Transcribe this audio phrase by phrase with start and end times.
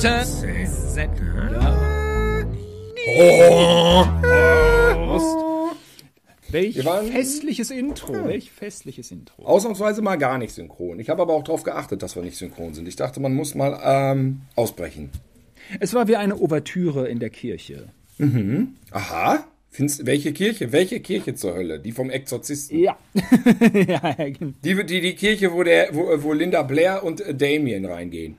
[0.00, 1.68] Sender.
[3.18, 4.04] Oh.
[4.94, 5.36] Prost.
[6.48, 6.82] Welch
[7.12, 8.24] festliches Intro.
[8.24, 9.44] Welch festliches Intro.
[9.44, 11.00] Ausnahmsweise mal gar nicht synchron.
[11.00, 12.88] Ich habe aber auch darauf geachtet, dass wir nicht synchron sind.
[12.88, 15.10] Ich dachte, man muss mal ähm, ausbrechen.
[15.80, 17.90] Es war wie eine Ouvertüre in der Kirche.
[18.92, 19.44] Aha.
[19.68, 20.72] Findest, welche Kirche?
[20.72, 21.78] Welche Kirche zur Hölle?
[21.78, 22.78] Die vom Exorzisten.
[22.78, 22.96] Ja.
[23.14, 24.52] ja, genau.
[24.64, 28.36] Die, die, die Kirche, wo, der, wo, wo Linda Blair und äh, Damien reingehen.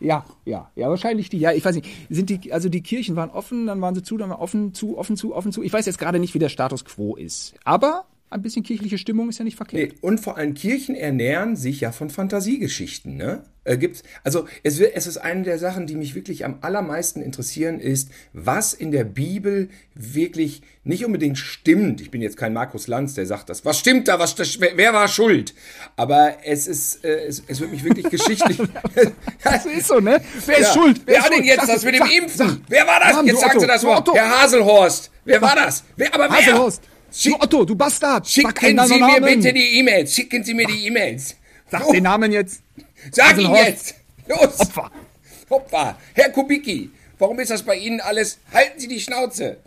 [0.00, 1.38] Ja, ja, ja, wahrscheinlich die.
[1.38, 1.88] Ja, ich weiß nicht.
[2.10, 4.98] Sind die, also die Kirchen waren offen, dann waren sie zu, dann war offen zu,
[4.98, 5.62] offen zu, offen zu.
[5.62, 7.54] Ich weiß jetzt gerade nicht, wie der Status quo ist.
[7.64, 9.92] Aber ein bisschen kirchliche Stimmung ist ja nicht verkehrt.
[9.92, 13.44] Nee, und vor allem Kirchen ernähren sich ja von Fantasiegeschichten, ne?
[13.64, 17.80] Äh, gibt's, also es, es ist eine der Sachen, die mich wirklich am allermeisten interessieren,
[17.80, 22.00] ist, was in der Bibel wirklich nicht unbedingt stimmt.
[22.00, 23.64] Ich bin jetzt kein Markus Lanz, der sagt das.
[23.64, 24.18] Was stimmt da?
[24.20, 25.52] Was, das, wer, wer war schuld?
[25.96, 28.58] Aber es ist, äh, es, es wird mich wirklich geschichtlich.
[29.42, 30.20] Das ist so, ne?
[30.46, 30.72] Wer ist Ja.
[30.74, 31.00] schuld?
[31.04, 32.36] Wer ist hat denn jetzt Sag- das mit dem sag- Impfen?
[32.36, 32.58] sag.
[32.68, 33.12] Wer war das?
[33.14, 34.08] Mann, jetzt du Sie Otto, das du Wort.
[34.14, 35.10] Herr Haselhorst.
[35.24, 35.84] Wer war das?
[35.96, 36.36] Wer, aber wer?
[36.38, 36.82] Haselhorst.
[37.16, 38.26] Schick- Du Otto, du Bastard.
[38.26, 40.14] Schicken Sie mir bitte die E-Mails.
[40.14, 41.36] Schicken Sie mir die E-Mails.
[41.70, 42.62] Sag So, den Namen jetzt.
[43.12, 43.66] Sag ihn Haselhorst.
[43.66, 43.94] jetzt.
[44.28, 44.60] Los.
[44.60, 44.90] Opfer.
[45.50, 45.96] Hoppa.
[46.14, 48.38] Herr Kubicki, warum ist das bei Ihnen alles?
[48.52, 49.58] Halten Sie die Schnauze.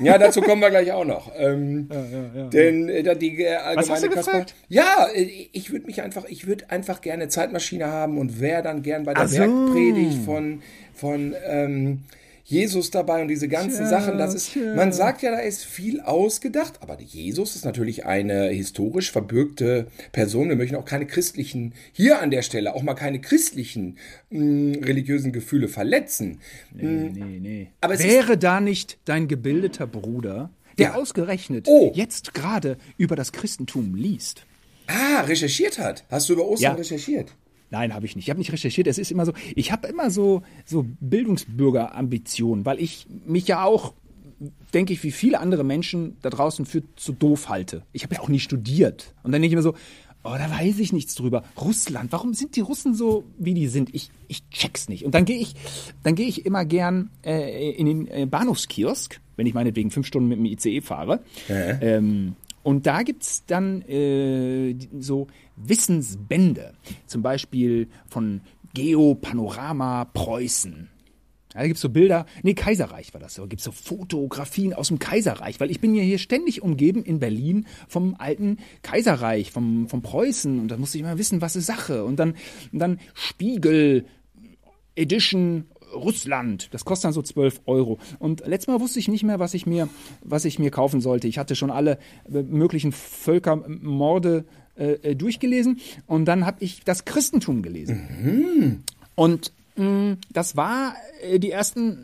[0.00, 1.32] Ja, dazu kommen wir gleich auch noch.
[1.38, 1.88] Ähm,
[2.52, 4.46] Denn äh, die äh, allgemeine Was hast du Kasper-?
[4.68, 8.82] Ja, äh, ich würde mich einfach, ich würde einfach gerne Zeitmaschine haben und wäre dann
[8.82, 9.38] gern bei der so.
[9.38, 10.62] Bergpredigt von
[10.94, 12.02] von ähm,
[12.50, 14.16] Jesus dabei und diese ganzen Tja, Sachen.
[14.16, 14.74] Das ist, tja.
[14.74, 20.48] man sagt ja, da ist viel ausgedacht, aber Jesus ist natürlich eine historisch verbürgte Person.
[20.48, 23.98] Wir möchten auch keine christlichen, hier an der Stelle auch mal keine christlichen
[24.30, 26.40] mh, religiösen Gefühle verletzen.
[26.72, 27.68] Nee, nee.
[27.82, 30.94] Aber es Wäre da nicht dein gebildeter Bruder, der Ja.
[30.94, 31.92] ausgerechnet Oh.
[31.94, 34.46] jetzt gerade über das Christentum liest?
[34.86, 36.04] Ah, recherchiert hat.
[36.10, 36.78] Hast du über Ostern Ja.
[36.78, 37.34] recherchiert?
[37.70, 38.26] Nein, habe ich nicht.
[38.26, 38.86] Ich habe nicht recherchiert.
[38.86, 43.94] Es ist immer so, ich habe immer so, so Bildungsbürgerambitionen, weil ich mich ja auch,
[44.72, 47.82] denke ich, wie viele andere Menschen da draußen für zu doof halte.
[47.92, 49.14] Ich habe ja auch nie studiert.
[49.22, 49.74] Und dann denke ich immer so,
[50.24, 51.44] oh, da weiß ich nichts drüber.
[51.60, 53.94] Russland, warum sind die Russen so, wie die sind?
[53.94, 55.04] Ich, ich check's nicht.
[55.04, 55.54] Und dann gehe ich,
[56.02, 60.28] dann gehe ich immer gern äh, in den äh, Bahnhofskiosk, wenn ich meinetwegen fünf Stunden
[60.28, 61.20] mit dem ICE fahre.
[61.80, 65.26] Ähm, und da gibt's dann äh, so
[65.56, 66.74] Wissensbände,
[67.06, 68.40] zum Beispiel von
[68.74, 70.88] Geopanorama Preußen.
[71.54, 74.98] Ja, da gibt's so Bilder, nee, Kaiserreich war das, da gibt's so Fotografien aus dem
[74.98, 80.02] Kaiserreich, weil ich bin ja hier ständig umgeben in Berlin vom alten Kaiserreich, vom, vom
[80.02, 80.60] Preußen.
[80.60, 82.04] Und da musste ich mal wissen, was ist Sache.
[82.04, 82.34] Und dann,
[82.72, 84.04] und dann Spiegel,
[84.94, 86.68] Edition Russland.
[86.72, 87.98] Das kostet dann so 12 Euro.
[88.18, 89.88] Und letztes Mal wusste ich nicht mehr, was ich mir,
[90.22, 91.28] was ich mir kaufen sollte.
[91.28, 91.98] Ich hatte schon alle
[92.32, 94.44] äh, möglichen Völkermorde
[94.76, 98.84] äh, äh, durchgelesen und dann habe ich das Christentum gelesen.
[99.14, 101.98] Und mh, das war, äh, die ersten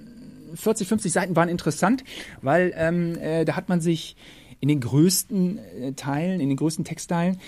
[0.54, 2.02] 40, 50 Seiten waren interessant,
[2.42, 4.16] weil ähm, äh, da hat man sich
[4.60, 7.38] in den größten äh, Teilen, in den größten Textteilen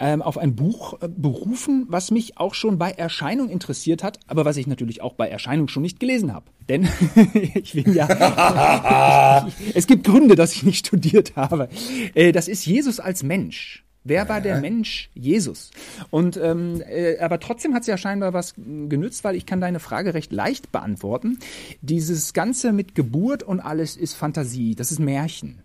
[0.00, 4.44] ähm, auf ein Buch äh, berufen, was mich auch schon bei Erscheinung interessiert hat, aber
[4.44, 6.46] was ich natürlich auch bei Erscheinung schon nicht gelesen habe.
[6.68, 6.88] Denn
[7.54, 11.68] ich bin ja, es gibt Gründe, dass ich nicht studiert habe.
[12.14, 13.84] Äh, das ist Jesus als Mensch.
[14.02, 15.70] Wer war der Mensch Jesus?
[16.08, 19.78] Und ähm, äh, aber trotzdem hat es ja scheinbar was genützt, weil ich kann deine
[19.78, 21.38] Frage recht leicht beantworten.
[21.82, 25.62] Dieses Ganze mit Geburt und alles ist Fantasie, das ist Märchen.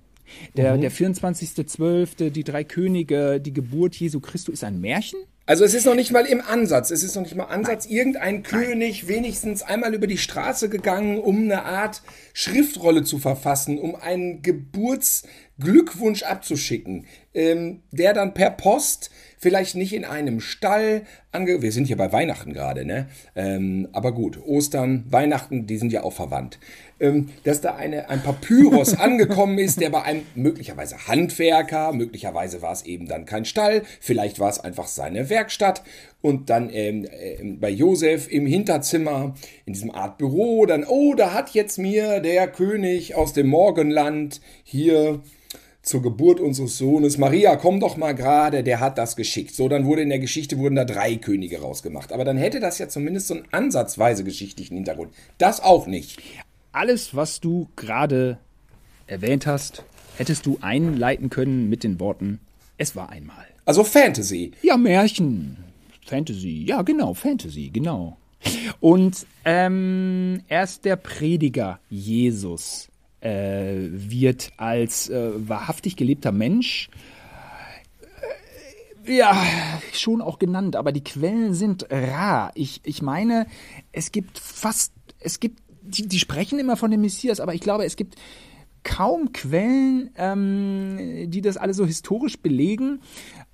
[0.56, 5.20] Der, der 24.12., die drei Könige, die Geburt Jesu Christi ist ein Märchen?
[5.48, 6.90] Also es ist noch nicht mal im Ansatz.
[6.90, 7.86] Es ist noch nicht mal Ansatz.
[7.86, 12.02] Irgendein König wenigstens einmal über die Straße gegangen, um eine Art
[12.34, 17.06] Schriftrolle zu verfassen, um einen Geburtsglückwunsch abzuschicken,
[17.36, 21.62] ähm, der dann per Post vielleicht nicht in einem Stall ange...
[21.62, 23.08] Wir sind hier bei Weihnachten gerade, ne?
[23.36, 26.58] Ähm, aber gut, Ostern, Weihnachten, die sind ja auch verwandt.
[26.98, 32.72] Ähm, dass da eine, ein Papyrus angekommen ist, der bei einem möglicherweise Handwerker, möglicherweise war
[32.72, 35.84] es eben dann kein Stall, vielleicht war es einfach seine Werkstatt
[36.22, 39.36] und dann ähm, ähm, bei Josef im Hinterzimmer
[39.66, 44.40] in diesem Art Büro, dann, oh, da hat jetzt mir der König aus dem Morgenland
[44.64, 45.22] hier
[45.86, 47.18] zur Geburt unseres Sohnes.
[47.18, 49.54] Maria, komm doch mal gerade, der hat das geschickt.
[49.54, 52.12] So, dann wurde in der Geschichte wurden da drei Könige rausgemacht.
[52.12, 55.14] Aber dann hätte das ja zumindest so einen ansatzweise geschichtlichen Hintergrund.
[55.38, 56.20] Das auch nicht.
[56.76, 58.38] Alles, was du gerade
[59.08, 59.86] erwähnt hast,
[60.18, 62.42] hättest du einleiten können mit den Worten,
[62.78, 63.46] es war einmal.
[63.64, 64.52] Also Fantasy.
[64.62, 65.56] Ja, Märchen.
[66.06, 66.66] Fantasy.
[66.68, 68.18] Ja, genau, Fantasy, genau.
[68.82, 72.90] Und ähm, erst der Prediger Jesus
[73.22, 76.90] äh, wird als äh, wahrhaftig gelebter Mensch
[79.06, 79.42] äh, ja,
[79.94, 82.52] schon auch genannt, aber die Quellen sind rar.
[82.54, 83.48] Ich, ich meine,
[83.94, 84.92] es gibt fast
[85.26, 88.16] es gibt, die, die sprechen immer von dem Messias, aber ich glaube, es gibt
[88.86, 93.00] kaum Quellen, ähm, die das alle so historisch belegen,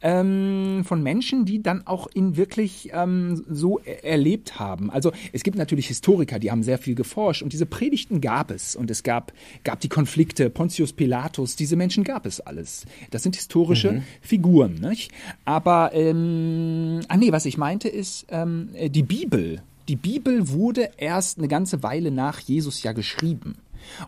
[0.02, 4.92] ähm, von Menschen, die dann auch ihn wirklich ähm, so er erlebt haben.
[4.92, 8.76] Also es gibt natürlich Historiker, die haben sehr viel geforscht und diese Predigten gab es
[8.76, 9.32] und es gab,
[9.64, 12.86] gab die Konflikte, Pontius Pilatus, diese Menschen gab es alles.
[13.10, 14.04] Das sind historische mhm.
[14.22, 14.76] Figuren.
[14.82, 15.12] Nicht?
[15.46, 19.62] Aber, ähm, ah nee, was ich meinte ist, ähm, die Bibel.
[19.88, 23.56] Die Bibel wurde erst eine ganze Weile nach Jesus ja geschrieben.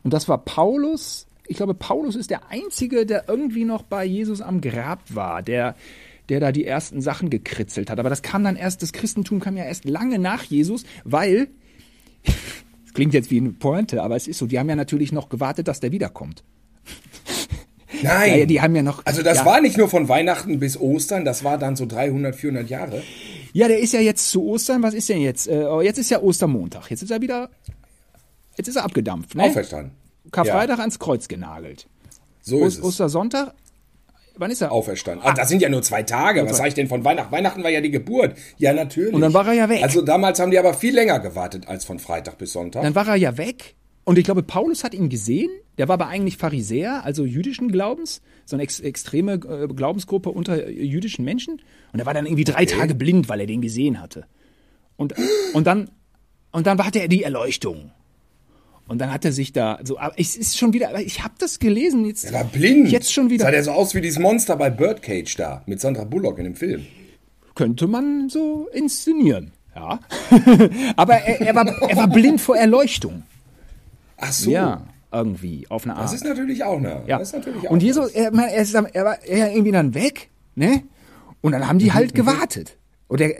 [0.03, 1.27] Und das war Paulus.
[1.47, 5.75] Ich glaube, Paulus ist der Einzige, der irgendwie noch bei Jesus am Grab war, der,
[6.29, 7.99] der da die ersten Sachen gekritzelt hat.
[7.99, 11.49] Aber das kam dann erst, das Christentum kam ja erst lange nach Jesus, weil,
[12.85, 15.29] es klingt jetzt wie eine Pointe, aber es ist so, die haben ja natürlich noch
[15.29, 16.43] gewartet, dass der wiederkommt.
[18.01, 18.39] Nein.
[18.39, 19.05] Ja, die haben ja noch.
[19.05, 19.45] Also das ja.
[19.45, 23.03] war nicht nur von Weihnachten bis Ostern, das war dann so 300, 400 Jahre.
[23.53, 24.83] Ja, der ist ja jetzt zu Ostern.
[24.83, 25.47] Was ist denn jetzt?
[25.47, 26.89] Äh, jetzt ist ja Ostermontag.
[26.89, 27.49] Jetzt ist er wieder
[28.57, 29.35] Jetzt ist er abgedampft.
[29.35, 29.43] Ne?
[29.43, 29.91] Auferstanden.
[30.31, 30.81] Karfreitag ja.
[30.81, 31.87] ans Kreuz genagelt.
[32.41, 32.83] So o ist es.
[32.83, 33.53] Ostersonntag,
[34.35, 34.71] wann ist er?
[34.71, 35.25] Auferstanden.
[35.25, 36.45] Ah, das sind ja nur zwei Tage.
[36.45, 37.31] Was sag ich denn von Weihnachten?
[37.31, 38.35] Weihnachten war ja die Geburt.
[38.57, 39.13] Ja, natürlich.
[39.13, 39.83] Und dann war er ja weg.
[39.83, 42.83] Also damals haben die aber viel länger gewartet als von Freitag bis Sonntag.
[42.83, 43.75] Dann war er ja weg.
[44.05, 45.49] Und ich glaube, Paulus hat ihn gesehen.
[45.77, 50.69] Der war aber eigentlich Pharisäer, also jüdischen Glaubens, so eine ex extreme äh, Glaubensgruppe unter
[50.69, 51.61] jüdischen Menschen.
[51.93, 52.77] Und er war dann irgendwie drei okay.
[52.77, 54.25] Tage blind, weil er den gesehen hatte.
[54.97, 55.13] Und,
[55.53, 55.89] und dann,
[56.51, 57.91] und dann hatte er die Erleuchtung.
[58.87, 61.59] Und dann hat er sich da so, aber es ist schon wieder, ich habe das
[61.59, 62.25] gelesen jetzt.
[62.25, 62.91] Er war blind.
[62.91, 63.45] Jetzt schon wieder.
[63.45, 66.55] Sah der so aus wie dieses Monster bei Birdcage da mit Sandra Bullock in dem
[66.55, 66.85] Film.
[67.55, 69.99] Könnte man so inszenieren, ja.
[70.95, 73.23] aber er, er, war, er war blind vor Erleuchtung.
[74.17, 74.51] Ach so.
[74.51, 76.05] Ja, irgendwie, auf eine Art.
[76.05, 77.03] Das ist natürlich auch eine.
[77.07, 77.19] Ja.
[77.19, 80.29] Das ist natürlich auch Und Jesus, er, er, ist, er war er irgendwie dann weg,
[80.55, 80.83] ne?
[81.41, 82.77] Und dann haben die halt gewartet.
[83.09, 83.35] Und der,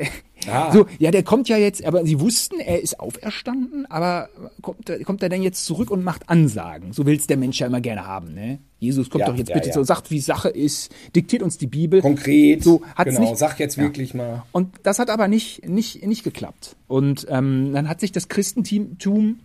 [0.51, 0.71] ah.
[0.71, 4.29] so, ja, der kommt ja jetzt, aber sie wussten, er ist auferstanden, aber
[4.61, 6.93] kommt, kommt er denn jetzt zurück und macht Ansagen?
[6.93, 8.59] So will es der Mensch ja immer gerne haben, ne?
[8.77, 9.73] Jesus kommt Ja, doch jetzt ja, bitte ja.
[9.73, 12.01] so, sagt, wie Sache ist, diktiert uns die Bibel.
[12.01, 12.63] Konkret.
[12.63, 14.43] So, hat's genau, nicht- sag jetzt wirklich mal.
[14.51, 16.75] Und das hat aber nicht, nicht, nicht geklappt.
[16.87, 19.39] Und ähm, dann hat sich das Christentum,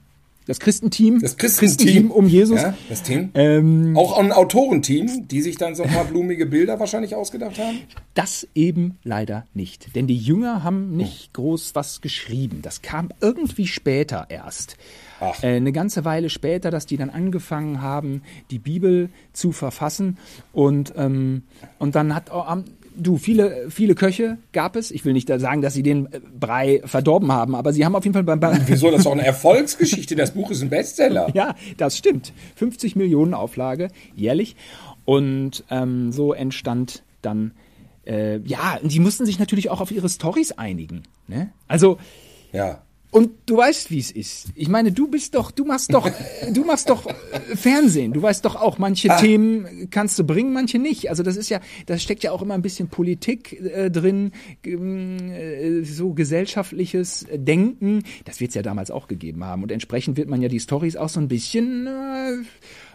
[0.48, 2.10] das Christenteam, Das Christenteam.
[2.10, 3.30] um Jesus, Ja, das Team.
[3.34, 7.78] ähm, Auch ein Autorenteam, die sich dann so ein paar blumige Bilder wahrscheinlich ausgedacht haben.
[8.14, 9.94] Das eben leider nicht.
[9.94, 12.60] Denn die Jünger haben nicht groß was geschrieben.
[12.62, 14.76] Das kam irgendwie später erst.
[15.20, 15.42] Ach.
[15.42, 20.16] Äh, eine ganze Weile später, dass die dann angefangen haben, die Bibel zu verfassen.
[20.52, 21.42] Und, ähm,
[21.78, 22.64] und dann hat auch, am-
[22.98, 24.90] du, viele, viele Köche gab es.
[24.90, 27.94] Ich will nicht da sagen, dass sie den äh, Brei verdorben haben, aber sie haben
[27.94, 28.90] auf jeden Fall beim, beim Wieso?
[28.90, 30.16] Das ist doch eine Erfolgsgeschichte.
[30.16, 31.28] Das Buch ist ein Bestseller.
[31.34, 32.32] Ja, das stimmt.
[32.56, 34.56] 50 Millionen Auflage jährlich.
[35.04, 37.52] Und ähm, so entstand dann,
[38.06, 41.04] äh, ja, die mussten sich natürlich auch auf ihre Stories einigen.
[41.28, 41.50] Ne?
[41.68, 41.98] Also,
[42.52, 42.82] Ja.
[43.10, 44.48] Und du weißt, wie es ist.
[44.54, 46.10] Ich meine, du bist doch, du machst doch,
[46.52, 48.12] du machst doch äh, Fernsehen.
[48.12, 51.08] Du weißt doch auch, manche Themen kannst du bringen, manche nicht.
[51.08, 54.32] Also das ist ja, da steckt ja auch immer ein bisschen Politik äh, drin,
[54.62, 58.02] ähm, äh, so gesellschaftliches Denken.
[58.26, 59.62] Das wird es ja damals auch gegeben haben.
[59.62, 62.32] Und entsprechend wird man ja die Stories auch so ein bisschen äh,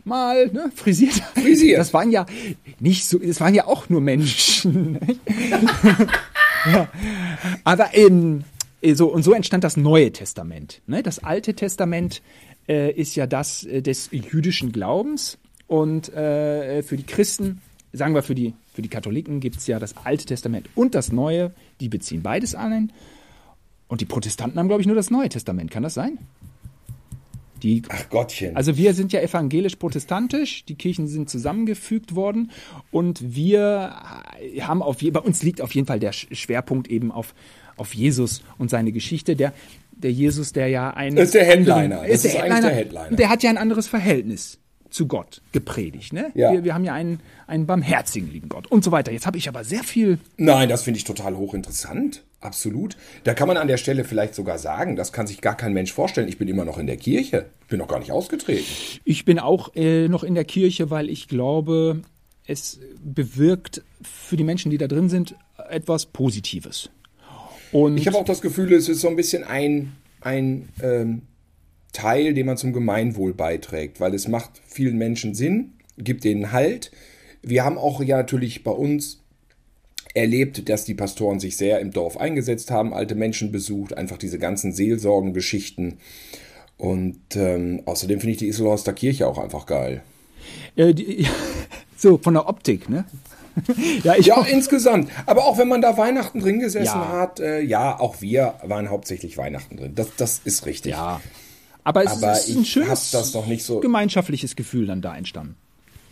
[0.04, 1.15] mal ne, frisiert.
[1.33, 1.80] Frisiert.
[1.80, 2.27] Das waren ja
[2.80, 5.00] nicht so, das waren ja auch nur Menschen.
[6.72, 6.88] ja.
[7.63, 8.43] Aber ähm,
[8.94, 10.82] so, und so entstand das Neue Testament.
[10.88, 11.04] Ne?
[11.04, 12.22] Das Alte Testament
[12.68, 15.38] äh, ist ja das äh, des jüdischen Glaubens.
[15.68, 17.62] Und äh, für die Christen,
[17.94, 21.12] sagen wir für die, für die Katholiken, gibt es ja das Alte Testament und das
[21.12, 21.52] Neue.
[21.80, 22.92] Die beziehen beides an.
[23.88, 25.72] Und die Protestanten haben, glaube ich, nur das Neue Testament.
[25.72, 26.18] Kann das sein?
[27.62, 28.58] Die Ach Gottchen.
[28.58, 32.52] also wir sind ja evangelisch-protestantisch, die Kirchen sind zusammengefügt worden
[32.92, 33.96] und wir
[34.60, 37.34] haben auf je, bei uns liegt auf jeden Fall der Sch- Schwerpunkt eben auf,
[37.77, 39.36] auf Jesus und seine Geschichte.
[39.36, 39.53] Der,
[39.92, 41.75] der Jesus, der ja ein Das ist der Headliner.
[41.75, 43.15] anderen- Das ist eigentlich der Headliner.
[43.15, 46.13] Der hat ja ein anderes Verhältnis zu Gott gepredigt.
[46.13, 46.32] Ne?
[46.36, 46.51] Ja.
[46.51, 49.12] Wir, wir haben ja einen, einen barmherzigen lieben Gott und so weiter.
[49.12, 52.24] Jetzt habe ich aber sehr viel Nein, das finde ich total hochinteressant.
[52.42, 52.98] Absolut.
[53.24, 55.94] Da kann man an der Stelle vielleicht sogar sagen, das kann sich gar kein Mensch
[55.94, 56.27] vorstellen.
[56.27, 57.46] Ich bin immer noch in der Kirche.
[57.70, 58.65] Bin noch gar nicht ausgetreten.
[59.06, 62.01] Ich bin auch äh, noch in der Kirche, weil ich glaube,
[62.46, 65.36] es bewirkt für die Menschen, die da drin sind,
[65.70, 66.89] etwas Positives.
[67.74, 71.24] Und Ich habe auch das Gefühl, es ist so ein bisschen ein, ein ähm,
[71.92, 76.92] Teil, den man zum Gemeinwohl beiträgt, weil es macht vielen Menschen Sinn, gibt denen Halt.
[77.42, 79.24] Wir haben auch ja natürlich bei uns
[80.13, 84.38] erlebt, dass die Pastoren sich sehr im Dorf eingesetzt haben, alte Menschen besucht, einfach diese
[84.38, 85.98] ganzen Seelsorgengeschichten.
[86.77, 90.03] Und ähm, außerdem finde ich die Iselhorster Kirche auch einfach geil.
[90.75, 91.27] äh, die,
[91.98, 93.06] so von der Optik, ne?
[94.03, 94.48] Ja, ich Ja, auch.
[94.48, 95.10] insgesamt.
[95.25, 97.10] Aber auch wenn man da Weihnachten drin gesessen Ja.
[97.10, 99.93] hat, äh, ja, auch wir waren hauptsächlich Weihnachten drin.
[99.95, 100.91] Das, das ist richtig.
[100.93, 101.22] Ja.
[101.83, 105.55] Aber es Aber ist ein schönes das doch nicht so- gemeinschaftliches Gefühl dann da entstanden.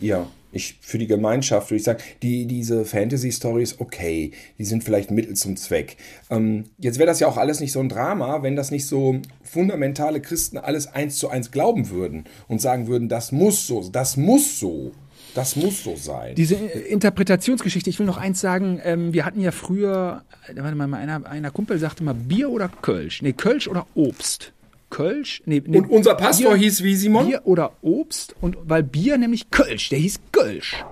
[0.00, 5.10] Ja, ich, für die Gemeinschaft würde ich sagen, die, diese Fantasy-Stories, okay, die sind vielleicht
[5.10, 5.96] Mittel zum Zweck.
[6.28, 9.16] Ähm, jetzt wäre das ja auch alles nicht so ein Drama, wenn das nicht so
[9.44, 14.16] fundamentale Christen alles eins zu eins glauben würden und sagen würden, das muss so, das
[14.16, 14.90] muss so,
[15.34, 16.34] das muss so sein.
[16.34, 20.76] Diese äh, Interpretationsgeschichte, ich will noch eins sagen, ähm, wir hatten ja früher, äh, warte
[20.76, 23.22] mal, einer, einer Kumpel sagte mal Bier oder Kölsch.
[23.22, 24.52] Nee, Kölsch oder Obst.
[24.90, 27.26] Kölsch, nee, nee und unser Pastor hieß wie Simon?
[27.26, 30.84] Bier oder Obst und weil Bier nämlich Kölsch, der hieß Kölsch.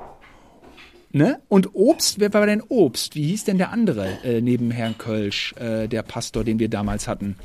[1.13, 1.41] Ne?
[1.49, 3.15] Und Obst, wer war denn Obst?
[3.15, 7.09] Wie hieß denn der andere äh, neben Herrn Kölsch, äh, der Pastor, den wir damals
[7.09, 7.37] hatten?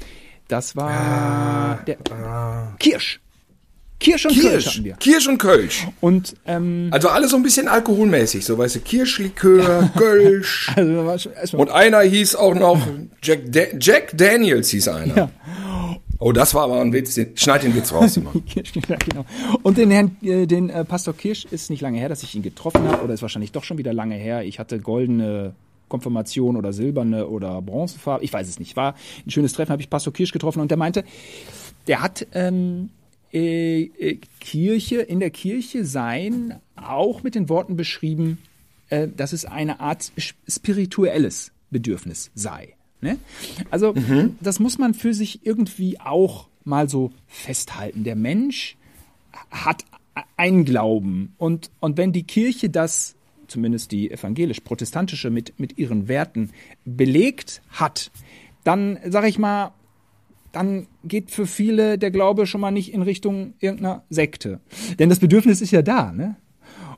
[0.47, 1.97] Das war der
[2.79, 3.19] Kirsch.
[3.99, 4.93] Kirsch und Kölsch Kirsch, hatten wir.
[4.95, 5.87] Kirsch und Kölsch.
[6.01, 10.71] Und ähm, Also alles so ein bisschen alkoholmäßig, so weißt du, Kirschlikör, Kölsch.
[10.75, 12.79] also erstmal Und einer hieß auch noch
[13.23, 15.15] Jack, Da Jack Daniels hieß einer.
[15.17, 15.31] Ja.
[16.19, 17.15] Oh, das war aber ein Witz.
[17.15, 18.43] Den- Schneid den Witz raus, Simon.
[18.55, 19.25] Genau.
[19.63, 22.41] Und den Herrn, äh, den äh, Pastor Kirsch ist nicht lange her, dass ich ihn
[22.41, 24.43] getroffen habe, oder ist wahrscheinlich doch schon wieder lange her.
[24.43, 25.55] Ich hatte goldene
[25.89, 28.75] Konfirmation oder silberne oder Bronzefarbe, ich weiß es nicht.
[28.75, 31.03] War ein schönes Treffen, habe ich Pastor Kirsch getroffen und der meinte,
[31.87, 32.89] der hat ähm,
[33.33, 38.37] äh, äh, Kirche, in der Kirche sein auch mit den Worten beschrieben,
[38.89, 42.75] äh, dass es eine Art sp- spirituelles Bedürfnis sei.
[43.01, 43.17] Ne?
[43.71, 43.93] Also
[44.39, 48.03] das muss man für sich irgendwie auch mal so festhalten.
[48.03, 48.77] Der Mensch
[49.51, 49.83] hat
[50.37, 53.15] einen Glauben und, und wenn die Kirche das,
[53.47, 56.51] zumindest die evangelisch-protestantische mit, mit ihren Werten
[56.85, 58.11] belegt hat,
[58.63, 59.73] dann sage ich mal,
[60.55, 64.59] dann geht für viele der Glaube schon mal nicht in Richtung irgendeiner Sekte.
[64.99, 66.35] Denn das Bedürfnis ist ja da, ne?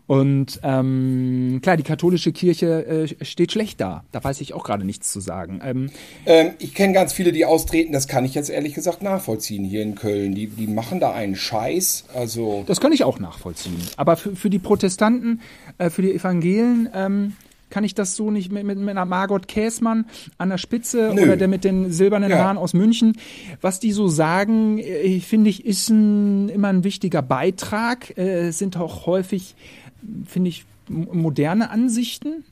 [0.05, 4.05] Und ähm, klar, die katholische Kirche äh, steht schlecht da.
[4.13, 5.59] Da weiß ich auch gerade nichts zu sagen.
[5.61, 5.89] Ähm,
[6.25, 7.91] Ähm, ich kenne ganz viele, die austreten.
[7.91, 10.33] Das kann ich jetzt ehrlich gesagt nachvollziehen hier in Köln.
[10.33, 12.05] Die, die machen da einen Scheiß.
[12.13, 13.75] Also Das kann ich auch nachvollziehen.
[13.97, 15.41] Aber für, für die Protestanten,
[15.77, 17.33] äh, für die Evangelen, ähm,
[17.69, 20.05] kann ich das so nicht mit, mit, mit einer Margot Käßmann
[20.37, 21.23] an der Spitze Nö.
[21.23, 22.37] oder der mit den silbernen Ja.
[22.39, 23.13] Haaren aus München.
[23.61, 28.17] Was die so sagen, äh, finde ich, ist ein, immer ein wichtiger Beitrag.
[28.17, 29.55] Äh, es sind auch häufig,
[30.25, 32.43] finde ich, moderne Ansichten.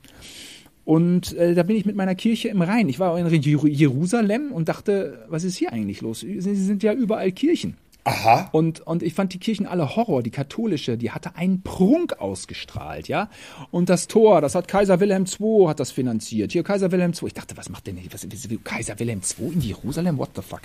[0.84, 2.88] Und äh, da bin ich mit meiner Kirche im Rhein.
[2.90, 6.20] Ich war in Jer- Jerusalem und dachte, was ist hier eigentlich los?
[6.20, 7.76] Sie sind ja überall Kirchen.
[8.06, 8.50] Aha.
[8.54, 10.24] Und, und ich fand die Kirchen alle Horror.
[10.24, 13.30] Die katholische, die hatte einen Prunk ausgestrahlt, ja.
[13.72, 16.54] Und das Tor, das hat Kaiser Wilhelm II hat das finanziert.
[16.54, 17.28] Hier Kaiser Wilhelm II.
[17.28, 18.14] Ich dachte, was macht denn hier?
[18.14, 18.26] Was,
[18.64, 20.18] Kaiser Wilhelm II in Jerusalem?
[20.18, 20.62] What the fuck?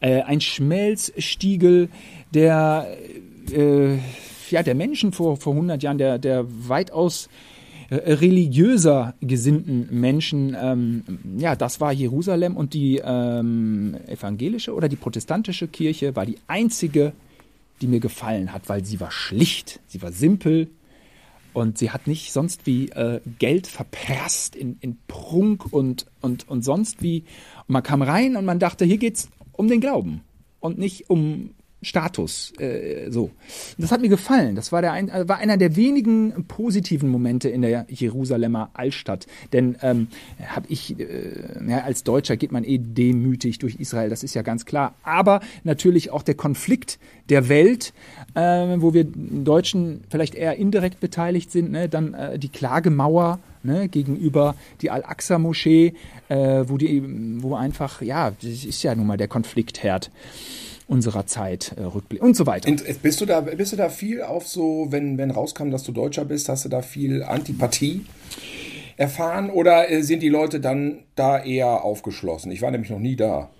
[0.00, 1.90] Äh, ein Schmelzstiegel
[2.32, 2.96] der,
[3.52, 3.98] äh,
[4.50, 7.28] ja, der Menschen vor, vor 100 Jahren, der, der weitaus
[7.90, 11.02] religiöser gesinnten Menschen, ähm,
[11.38, 17.12] ja, das war Jerusalem und die ähm, evangelische oder die protestantische Kirche war die einzige,
[17.80, 20.68] die mir gefallen hat, weil sie war schlicht, sie war simpel
[21.52, 26.62] und sie hat nicht sonst wie äh, Geld verprasst in, in Prunk und, und, und
[26.62, 27.24] sonst wie.
[27.66, 30.22] Und man kam rein und man dachte, hier geht's um den Glauben
[30.60, 31.50] und nicht um
[31.82, 33.30] Status, äh, so.
[33.78, 34.54] Das hat mir gefallen.
[34.54, 39.26] Das war, der ein, äh, war einer der wenigen positiven Momente in der Jerusalemer Altstadt.
[39.52, 40.08] Denn ähm,
[40.46, 41.32] habe ich, äh,
[41.66, 44.94] ja, als Deutscher geht man eh demütig durch Israel, das ist ja ganz klar.
[45.02, 46.98] Aber natürlich auch der Konflikt
[47.30, 47.94] der Welt,
[48.34, 51.88] äh, wo wir Deutschen vielleicht eher indirekt beteiligt sind, ne?
[51.88, 53.88] dann äh, die Klagemauer ne?
[53.88, 55.94] gegenüber die Al-Aqsa-Moschee,
[56.28, 57.02] äh, wo die,
[57.42, 60.10] wo einfach, ja, das ist ja nun mal der Konfliktherd
[60.90, 62.68] unserer Zeit äh, Rückblick und so weiter.
[62.68, 65.92] Und bist du da, bist du da viel auf so, wenn, wenn rauskam, dass du
[65.92, 68.04] Deutscher bist, hast du da viel Antipathie
[68.96, 72.50] erfahren oder äh, sind die Leute dann da eher aufgeschlossen?
[72.50, 73.50] Ich war nämlich noch nie da.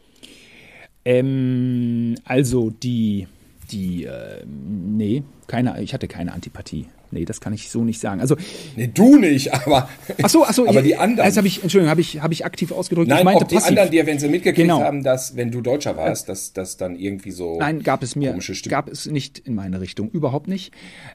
[1.04, 3.28] Ähm, also die,
[3.70, 6.86] die, äh, nee, keine, ich hatte keine Antipathie.
[7.12, 8.20] Nee, das kann ich so nicht sagen.
[8.20, 8.36] Also,
[8.76, 9.88] Nee, du nicht, aber,
[10.22, 11.26] ach so, ach so, aber die anderen.
[11.28, 13.08] Das habe ich, Entschuldigung, habe ich, habe ich aktiv ausgedrückt.
[13.08, 13.68] ich Nein, meinte ob die passiv.
[13.70, 14.80] anderen dir, wenn sie mitgekriegt Genau.
[14.82, 17.58] haben, dass, wenn du Deutscher warst, dass das dann irgendwie so.
[17.58, 18.36] Nein, gab es mir,
[18.68, 20.72] gab es nicht in meine Richtung, überhaupt nicht.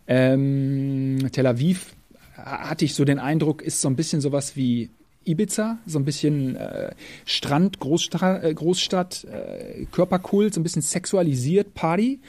[0.07, 1.93] Ähm, Tel Aviv
[2.37, 4.89] ha- hatte ich so den Eindruck, ist so ein bisschen sowas wie
[5.25, 6.91] Ibiza, so ein bisschen äh,
[7.25, 12.19] Strand, Großstra äh, Großstadt, äh, Körperkult, so ein bisschen sexualisiert, Party.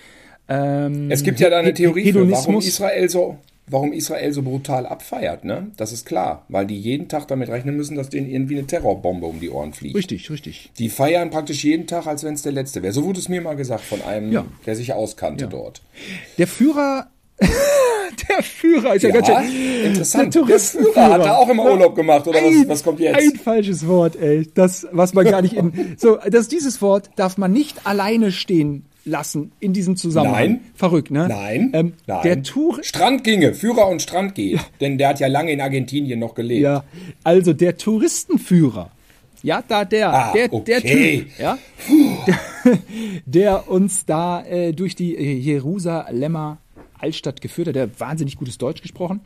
[0.49, 2.67] Ähm, Es gibt ja da eine He- Theorie für, warum Hedonismus.
[2.67, 5.71] Israel so, warum Israel so brutal abfeiert, ne?
[5.77, 9.27] Das ist klar, weil die jeden Tag damit rechnen müssen, dass denen irgendwie eine Terrorbombe
[9.27, 9.97] um die Ohren fliegt.
[9.97, 10.71] Richtig, richtig.
[10.79, 12.93] Die feiern praktisch jeden Tag, als wenn es der letzte wäre.
[12.93, 14.45] So wurde es mir mal gesagt von einem, Ja.
[14.67, 15.83] der sich auskannte dort.
[16.39, 17.09] Der Führer,
[18.29, 19.85] der Führer ist ja, Ja, ganz schön.
[19.85, 20.35] interessant.
[20.35, 23.19] Der Der Führer hat da auch immer Urlaub gemacht, oder was, was kommt jetzt?
[23.19, 24.49] Ein falsches Wort, ey.
[24.55, 25.73] Das, was man gar nicht in.
[25.99, 30.35] So, das, dieses Wort darf man nicht alleine stehen lassen in diesem Zusammenhang.
[30.35, 30.61] Nein.
[30.75, 31.27] Verrückt, ne?
[31.29, 32.23] Nein, Ähm, nein.
[32.25, 34.61] Der Tour, Strandginge, Führer und Strandgeht.
[34.81, 36.63] Denn der hat ja lange in Argentinien noch gelebt.
[36.63, 36.85] ja,
[37.25, 38.91] also der Touristenführer.
[39.43, 41.19] Ja, da der, Ah, der, der okay.
[41.21, 41.59] Typ, ja,
[42.27, 42.39] der,
[43.27, 46.59] der uns da äh, durch die äh, Jerusalemer
[46.99, 49.21] Altstadt geführt hat, der hat wahnsinnig gutes Deutsch gesprochen,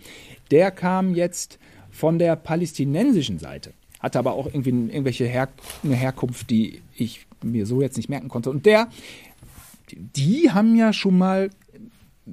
[0.50, 1.58] der kam jetzt
[1.90, 5.48] von der palästinensischen Seite, hatte aber auch irgendwie irgendwelche Her
[5.84, 8.50] eine Herkunft, die ich mir so jetzt nicht merken konnte.
[8.50, 8.88] Und der,
[9.98, 11.50] die haben ja schon mal,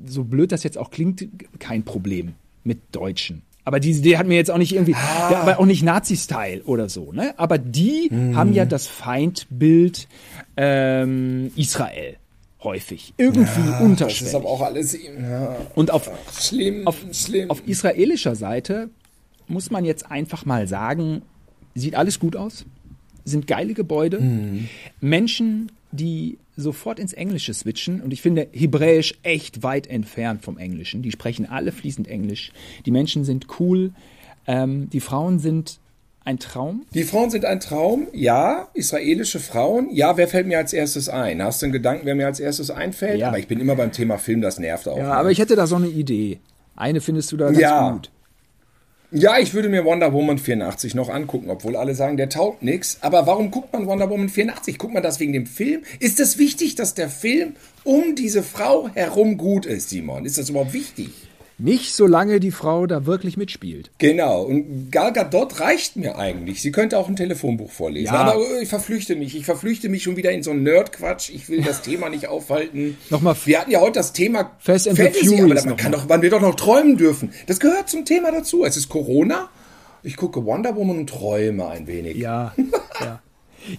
[0.06, 1.28] so blöd das jetzt auch klingt,
[1.60, 2.34] kein Problem
[2.64, 3.42] mit Deutschen.
[3.64, 6.88] Aber die, die hat mir jetzt auch nicht irgendwie, ja, aber auch nicht Nazi-Style oder
[6.88, 7.34] so, ne?
[7.38, 10.08] Aber die haben ja das Feindbild
[10.56, 12.16] ähm, Israel
[12.64, 13.14] häufig.
[13.18, 14.22] Irgendwie Das unterschwellig.
[14.34, 16.10] ist aber auch alles ja, Und auf,
[16.40, 17.50] schlimm, auf, schlimm.
[17.52, 18.90] auf israelischer Seite
[19.50, 21.22] muss man jetzt einfach mal sagen,
[21.76, 22.66] sieht alles gut aus,
[23.26, 24.22] sind geile Gebäude,
[25.02, 31.02] Menschen, die sofort ins Englische switchen und ich finde Hebräisch echt weit entfernt vom Englischen.
[31.04, 32.52] Die sprechen alle fließend Englisch.
[32.86, 33.92] Die Menschen sind cool,
[34.48, 35.80] ähm, die Frauen sind
[36.26, 36.86] ein Traum.
[36.94, 38.68] Die Frauen sind ein Traum, ja.
[38.74, 40.18] Israelische Frauen, ja.
[40.18, 41.42] Wer fällt mir als erstes ein?
[41.42, 43.20] Hast du einen Gedanken, wer mir als erstes einfällt?
[43.20, 43.30] Ja.
[43.30, 44.98] Aber ich bin immer beim Thema Film, das nervt auch.
[44.98, 45.14] Ja, ne?
[45.14, 46.40] aber ich hätte da so eine Idee.
[46.76, 47.92] Eine findest du da ganz Ja.
[47.92, 48.12] gut.
[49.12, 52.98] Ja, ich würde mir Wonder Woman 84 noch angucken, obwohl alle sagen, der taugt nix.
[53.00, 54.78] Aber warum guckt man Wonder Woman 84?
[54.78, 55.84] Guckt man das wegen dem Film?
[56.02, 60.26] Ist es wichtig, dass der Film um diese Frau herum gut ist, Simon?
[60.26, 61.12] Ist das überhaupt wichtig?
[61.60, 63.90] Nicht solange die Frau da wirklich mitspielt.
[63.98, 66.62] Genau, und Gal Gadot reicht mir eigentlich.
[66.62, 68.14] Sie könnte auch ein Telefonbuch vorlesen.
[68.14, 68.26] Ja.
[68.26, 69.36] Aber äh, ich verflüchte mich.
[69.36, 71.32] Ich verflüchte mich schon wieder in so einen Nerd-Quatsch.
[71.32, 72.96] Ich will das Thema nicht aufhalten.
[73.10, 75.92] Nochmal- Wir hatten ja heute das Thema Fast and the Fantasy, Furious aber man, kann
[75.92, 77.32] doch, man wird doch noch träumen dürfen.
[77.48, 78.64] Das gehört zum Thema dazu.
[78.64, 79.50] Es ist Corona.
[80.04, 82.18] Ich gucke Wonder Woman und träume ein wenig.
[82.18, 82.54] Ja,
[83.02, 83.20] ja.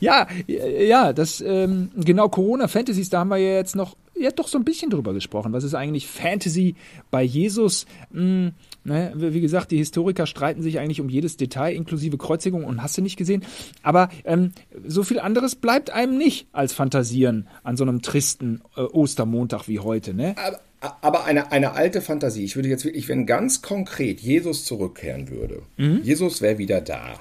[0.01, 4.59] Ja, ja, das, ähm, genau, Corona-Fantasies, da haben wir ja jetzt noch, ja, doch so
[4.59, 5.53] ein bisschen drüber gesprochen.
[5.53, 6.75] Was ist eigentlich Fantasy
[7.11, 7.87] bei Jesus?
[8.13, 8.53] Hm,
[8.85, 12.97] ne, wie gesagt, die Historiker streiten sich eigentlich um jedes Detail, inklusive Kreuzigung und hast
[12.99, 13.45] du nicht gesehen.
[13.83, 14.53] Aber ähm,
[14.87, 19.81] so viel anderes bleibt einem nicht als Fantasieren an so einem tristen äh, Ostermontag wie
[19.81, 20.35] heute, ne?
[20.81, 22.45] Aber, aber eine, eine alte Fantasie.
[22.45, 26.01] Ich würde jetzt wirklich, wenn ganz konkret Jesus zurückkehren würde, Mhm.
[26.03, 27.21] Jesus wäre wieder da.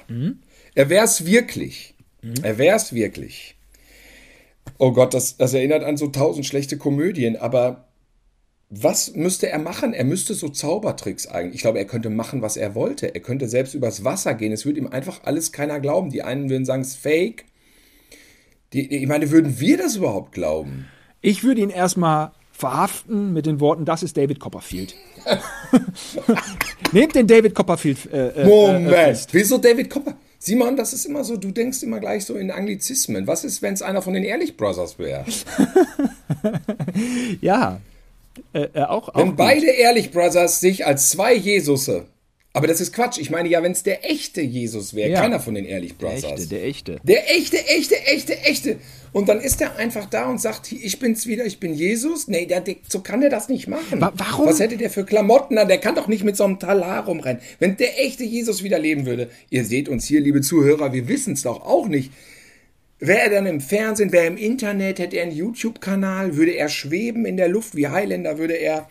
[0.74, 1.94] Er wäre es wirklich.
[2.22, 2.34] Mhm.
[2.42, 3.56] Er wäre es wirklich.
[4.76, 7.88] Oh Gott, das, das erinnert an so tausend schlechte Komödien, aber
[8.70, 9.94] was müsste er machen?
[9.94, 11.56] Er müsste so Zaubertricks eigentlich.
[11.56, 13.14] Ich glaube, er könnte machen, was er wollte.
[13.14, 14.52] Er könnte selbst übers Wasser gehen.
[14.52, 16.10] Es würde ihm einfach alles keiner glauben.
[16.10, 17.46] Die einen würden sagen, es ist fake.
[18.74, 20.86] Die, ich meine, würden wir das überhaupt glauben?
[21.22, 24.94] Ich würde ihn erstmal verhaften mit den Worten, das ist David Copperfield.
[26.92, 30.16] Nehmt den David Copperfield äh, äh, Moment, äh, wieso David Copper?
[30.40, 33.26] Simon, das ist immer so, du denkst immer gleich so in Anglizismen.
[33.26, 35.24] Was ist, wenn es einer von den Ehrlich Brothers wäre?
[37.40, 37.80] Ja,
[38.52, 39.36] äh, äh, auch, auch Wenn gut.
[39.36, 42.06] beide Ehrlich Brothers sich als zwei Jesusse.
[42.54, 43.18] Aber das ist Quatsch.
[43.18, 45.20] Ich meine ja, wenn es der echte Jesus wäre, Ja.
[45.20, 46.24] keiner von den Ehrlich der Brothers.
[46.24, 46.96] echte, der echte.
[47.04, 48.76] Der echte, echte, echte, echte.
[49.12, 52.26] Und dann ist er einfach da und sagt, ich bin's wieder, ich bin Jesus.
[52.26, 54.00] Nee, der, der, so kann der das nicht machen.
[54.00, 54.46] Wa- warum?
[54.46, 55.68] Was hätte der für Klamotten an?
[55.68, 57.40] Der kann doch nicht mit so einem Talar rumrennen.
[57.58, 59.30] Wenn der echte Jesus wieder leben würde.
[59.50, 62.10] Ihr seht uns hier, liebe Zuhörer, wir wissen's doch auch nicht.
[62.98, 66.68] Wäre er dann im Fernsehen, wäre er im Internet, hätte er einen YouTube-Kanal, würde er
[66.68, 68.88] schweben in der Luft wie Highlander, würde er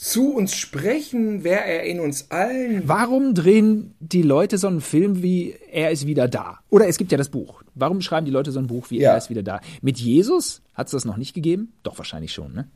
[0.00, 2.82] zu uns sprechen, wäre er in uns allen.
[2.86, 6.60] Warum drehen die Leute so einen Film wie Er ist wieder da?
[6.70, 7.64] Oder es gibt ja das Buch.
[7.74, 9.10] Warum schreiben die Leute so ein Buch wie Ja.
[9.12, 9.60] Er ist wieder da?
[9.82, 11.72] Mit Jesus hat es das noch nicht gegeben?
[11.82, 12.68] Doch, wahrscheinlich schon, ne?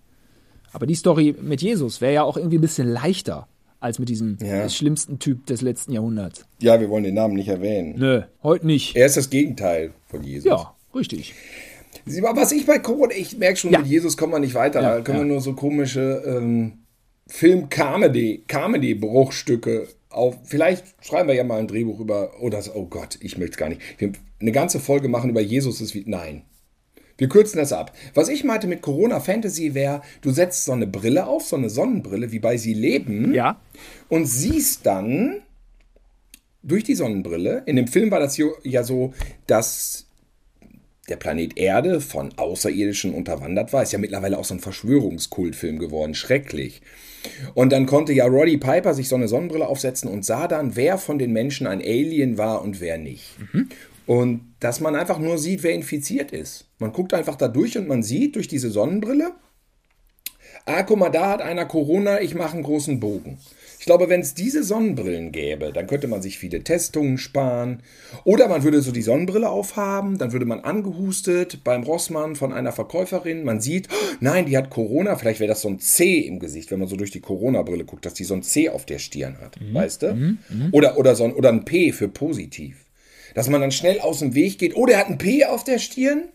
[0.72, 3.46] Aber die Story mit Jesus wäre ja auch irgendwie ein bisschen leichter
[3.78, 4.68] als mit diesem Ja.
[4.68, 6.44] schlimmsten Typ des letzten Jahrhunderts.
[6.60, 7.94] Ja, wir wollen den Namen nicht erwähnen.
[7.98, 8.96] Nö, heute nicht.
[8.96, 10.46] Er ist das Gegenteil von Jesus.
[10.46, 11.34] Ja, richtig.
[12.34, 13.78] Was ich bei Corona, ich merke schon, Ja.
[13.78, 14.82] mit Jesus kommen wir nicht weiter.
[14.82, 16.78] Da können wir nur so komische ähm,
[17.32, 20.36] Film-Comedy, Comedy-Bruchstücke auf.
[20.44, 23.56] Vielleicht schreiben wir ja mal ein Drehbuch über, oh, das, oh Gott, ich möchte es
[23.56, 23.80] gar nicht.
[23.98, 26.42] Wir eine ganze Folge machen über Jesus ist wie, nein.
[27.16, 27.96] Wir kürzen das ab.
[28.14, 31.70] Was ich meinte mit Corona Fantasy wäre, du setzt so eine Brille auf, so eine
[31.70, 33.60] Sonnenbrille, wie bei Sie leben Ja.
[34.10, 35.40] und siehst dann
[36.62, 39.14] durch die Sonnenbrille, in dem Film war das ja so,
[39.46, 40.06] dass
[41.08, 43.82] der Planet Erde von Außerirdischen unterwandert war.
[43.82, 46.14] Ist ja mittlerweile auch so ein Verschwörungskultfilm geworden.
[46.14, 46.82] Schrecklich.
[47.54, 50.98] Und dann konnte ja Roddy Piper sich so eine Sonnenbrille aufsetzen und sah dann, wer
[50.98, 53.36] von den Menschen ein Alien war und wer nicht.
[54.06, 56.66] Und dass man einfach nur sieht, wer infiziert ist.
[56.78, 59.32] Man guckt einfach da durch und man sieht durch diese Sonnenbrille,
[60.66, 63.38] ah, guck mal, da hat einer Corona, ich mache einen großen Bogen.
[63.82, 67.82] Ich glaube, wenn es diese Sonnenbrillen gäbe, dann könnte man sich viele Testungen sparen.
[68.22, 72.70] Oder man würde so die Sonnenbrille aufhaben, dann würde man angehustet beim Rossmann von einer
[72.70, 73.42] Verkäuferin.
[73.42, 75.16] Man sieht, oh, nein, die hat Corona.
[75.16, 78.06] Vielleicht wäre das so ein C im Gesicht, wenn man so durch die Corona-Brille guckt,
[78.06, 79.60] dass die so ein C auf der Stirn hat.
[79.60, 79.74] Mhm.
[79.74, 80.14] Weißt du?
[80.14, 80.38] Mhm.
[80.70, 82.86] Oder, oder, so ein, oder ein P für positiv.
[83.34, 84.76] Dass man dann schnell aus dem Weg geht.
[84.76, 86.28] Oder er hat ein P auf der Stirn.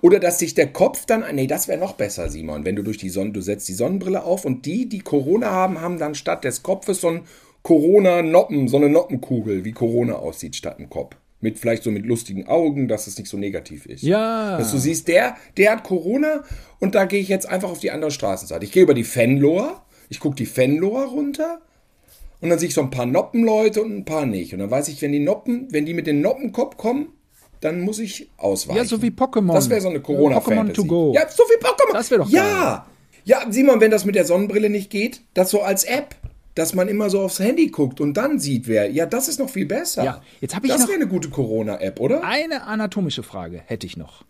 [0.00, 2.98] Oder dass sich der Kopf dann, nee, das wäre noch besser, Simon, wenn du durch
[2.98, 6.44] die Sonne, du setzt die Sonnenbrille auf und die, die Corona haben, haben dann statt
[6.44, 7.20] des Kopfes so ein
[7.62, 11.16] Corona-Noppen, so eine Noppenkugel, wie Corona aussieht, statt ein Kopf.
[11.40, 14.02] Mit vielleicht so mit lustigen Augen, dass es nicht so negativ ist.
[14.02, 14.58] Ja.
[14.58, 16.42] Dass du siehst, der, der hat Corona
[16.80, 18.64] und da gehe ich jetzt einfach auf die andere Straßenseite.
[18.64, 21.60] Ich gehe über die Fenloher, ich gucke die Fenloher runter
[22.40, 24.52] und dann sehe ich so ein paar Noppenleute und ein paar nicht.
[24.52, 27.08] Und dann weiß ich, wenn die Noppen, wenn die mit dem Noppenkopf kommen,
[27.60, 28.78] dann muss ich ausweichen.
[28.78, 29.52] Ja, so wie Pokémon.
[29.54, 30.60] Das wäre so eine Corona-Fantasy.
[30.60, 31.12] Pokémon to go.
[31.14, 31.92] Ja, so wie Pokémon.
[31.92, 32.86] Das wäre doch Ja.
[33.24, 36.14] Ja, Simon, wenn das mit der Sonnenbrille nicht geht, das so als App,
[36.54, 38.90] dass man immer so aufs Handy guckt und dann sieht, wer.
[38.90, 40.02] Ja, das ist noch viel besser.
[40.04, 42.24] Ja, jetzt habe ich Das wäre eine gute Corona-App, oder?
[42.24, 44.24] eine anatomische Frage, hätte ich noch.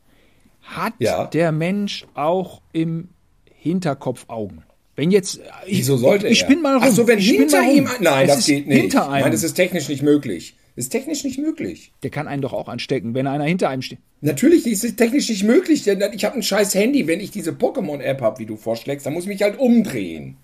[0.62, 1.26] Hat Ja.
[1.26, 3.08] der Mensch auch im
[3.54, 4.62] Hinterkopf Augen?
[4.96, 5.40] Wenn jetzt.
[5.66, 6.32] Ich, Wieso sollte ich, er?
[6.32, 6.82] Ich spinn mal rum.
[6.84, 7.86] Ach so, wenn ich hinter ihm.
[7.86, 8.80] ein- Nein, Es das geht nicht.
[8.80, 9.22] Hinter einem.
[9.22, 10.56] Nein, das ist technisch nicht möglich.
[10.78, 11.92] Ist technisch nicht möglich.
[12.04, 13.98] der kann einen doch auch anstecken, wenn einer hinter einem steht.
[14.20, 17.08] Natürlich ist es technisch nicht möglich, denn ich habe ein scheiß Handy.
[17.08, 20.36] Wenn ich diese Pokémon-App habe, wie du vorschlägst, dann muss ich mich halt umdrehen.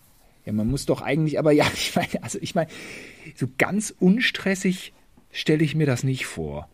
[0.44, 2.68] Ja, man muss doch eigentlich, aber ja, ich meine, also ich meine,
[3.37, 4.92] so ganz unstressig
[5.31, 6.68] stelle ich mir das nicht vor.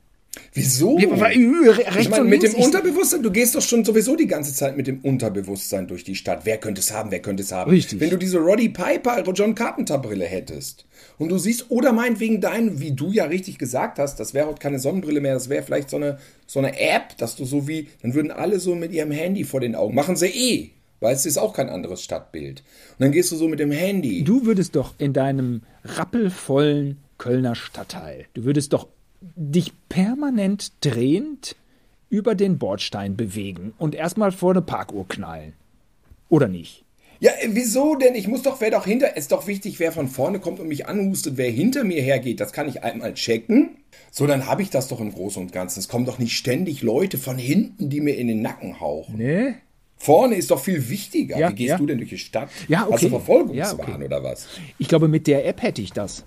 [0.55, 0.99] Wieso?
[0.99, 4.77] Ja, äh, Ich meine, mit dem Unterbewusstsein, du gehst doch schon sowieso die ganze Zeit
[4.77, 6.40] mit dem Unterbewusstsein durch die Stadt.
[6.45, 7.71] Wer könnte es haben, wer könnte es haben?
[7.71, 8.01] Richtig.
[8.01, 10.87] Wenn du diese Roddy Piper, John Carpenter Brille hättest
[11.19, 14.61] und du siehst, oder meinetwegen dein, wie du ja richtig gesagt hast, das wäre heute
[14.61, 17.88] keine Sonnenbrille mehr, das wäre vielleicht so eine, so eine App, dass du so wie,
[18.03, 21.27] dann würden alle so mit ihrem Handy vor den Augen, machen sie eh, weil es
[21.27, 22.61] ist auch kein anderes Stadtbild.
[22.99, 24.23] Und dann gehst du so mit dem Handy.
[24.23, 28.87] Du würdest doch in deinem rappelvollen Kölner Stadtteil, du würdest doch
[29.20, 31.56] dich permanent drehend
[32.09, 35.52] über den Bordstein bewegen und erstmal vor eine Parkuhr knallen.
[36.28, 36.85] Oder nicht?
[37.20, 38.14] Ja, äh, wieso denn?
[38.14, 40.87] Ich muss doch, wer doch hinter, ist doch wichtig, wer von vorne kommt und mich
[40.87, 42.40] anhustet, wer hinter mir hergeht.
[42.40, 43.76] Das kann ich einmal checken.
[44.11, 45.80] So, dann habe ich das doch im Großen und Ganzen.
[45.80, 49.18] Es kommen doch nicht ständig Leute von hinten, die mir in den Nacken hauchen.
[49.18, 49.54] Ne?
[49.96, 51.38] Vorne ist doch viel wichtiger.
[51.38, 51.76] Ja, Wie gehst ja.
[51.76, 52.48] du denn durch die Stadt?
[52.68, 52.94] Ja, okay.
[52.94, 54.04] Hast du Verfolgungswahn Ja, okay.
[54.04, 54.48] oder was?
[54.78, 56.24] Ich glaube, mit der App hätte ich das.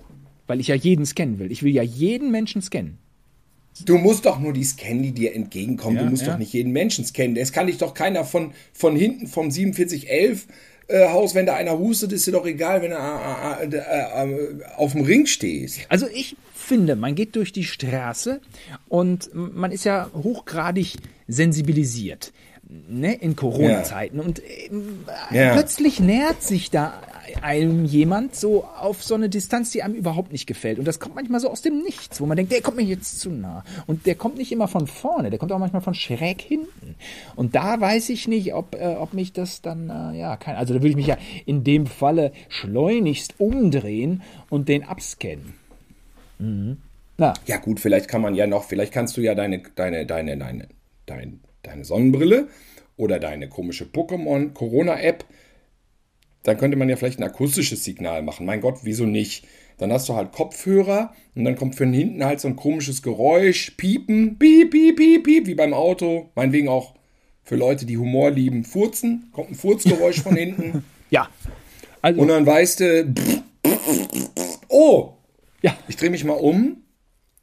[0.48, 1.52] Weil ich ja jeden scannen will.
[1.52, 2.98] Ich will ja jeden Menschen scannen.
[3.86, 5.98] Du musst doch nur die scannen, die dir entgegenkommen.
[5.98, 6.34] Ja, du musst ja.
[6.34, 7.38] doch nicht jeden Menschen scannen.
[7.38, 10.48] Es kann dich doch keiner von, von hinten vom 4711
[10.88, 14.60] äh, Haus, wenn da einer hustet, ist dir doch egal, wenn du äh, äh, äh,
[14.60, 15.80] äh, auf dem Ring stehst.
[15.90, 18.42] Also ich finde, man geht durch die Straße
[18.90, 22.32] und man ist ja hochgradig sensibilisiert.
[22.90, 24.20] Ne, in Corona-Zeiten.
[24.20, 25.00] Und ähm,
[25.32, 25.54] Ja.
[25.54, 27.02] plötzlich nähert sich da
[27.42, 30.80] einem jemand so auf so eine Distanz, die einem überhaupt nicht gefällt.
[30.80, 33.20] Und das kommt manchmal so aus dem Nichts, wo man denkt, der kommt mir jetzt
[33.20, 33.64] zu nah.
[33.88, 36.96] Und der kommt nicht immer von vorne, der kommt auch manchmal von schräg hinten.
[37.36, 40.74] Und da weiß ich nicht, ob, äh, ob mich das dann, äh, ja, kein, also
[40.74, 45.54] da würde ich mich ja in dem Falle schleunigst umdrehen und den abscannen.
[46.40, 46.78] Mhm.
[47.18, 50.38] Na, Ja gut, vielleicht kann man ja noch, vielleicht kannst du ja deine, deine, deine,
[50.38, 50.68] deine,
[51.06, 52.48] deine, deine Sonnenbrille
[52.98, 55.26] oder deine komische Pokémon Corona App,
[56.44, 58.46] dann könnte man ja vielleicht ein akustisches Signal machen.
[58.46, 59.48] Mein Gott, wieso nicht?
[59.78, 63.72] Dann hast du halt Kopfhörer und dann kommt von hinten halt so ein komisches Geräusch,
[63.72, 66.30] Piepen, piep, piep, piep, piep, wie beim Auto.
[66.36, 66.94] Meinetwegen auch
[67.44, 69.30] für Leute, die Humor lieben, Furzen.
[69.32, 70.84] Kommt ein Furzgeräusch von hinten.
[71.10, 71.30] ja.
[72.02, 73.14] Also, Und dann weißt du,
[74.68, 75.14] oh,
[75.62, 75.76] ja.
[75.88, 76.84] ich drehe mich mal um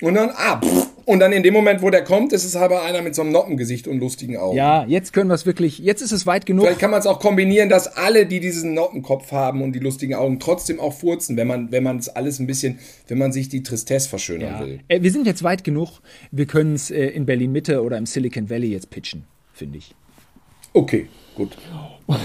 [0.03, 0.65] und dann ab.
[1.11, 3.33] Und dann in dem Moment, wo der kommt, ist es halber einer mit so einem
[3.33, 4.57] Noppengesicht und lustigen Augen.
[4.57, 6.67] Ja, jetzt können wir es wirklich, jetzt ist es weit genug.
[6.67, 10.15] Vielleicht kann man es auch kombinieren, dass alle, die diesen Noppenkopf haben und die lustigen
[10.15, 13.49] Augen, trotzdem auch furzen, wenn man, wenn man es alles ein bisschen, wenn man sich
[13.49, 14.61] die Tristesse verschönern Ja.
[14.61, 14.81] will.
[14.87, 16.01] Äh, wir sind jetzt weit genug.
[16.31, 19.97] Wir können es äh, in Berlin Mitte oder im Silicon Valley jetzt pitchen, finde ich.
[20.75, 21.57] Okay, gut.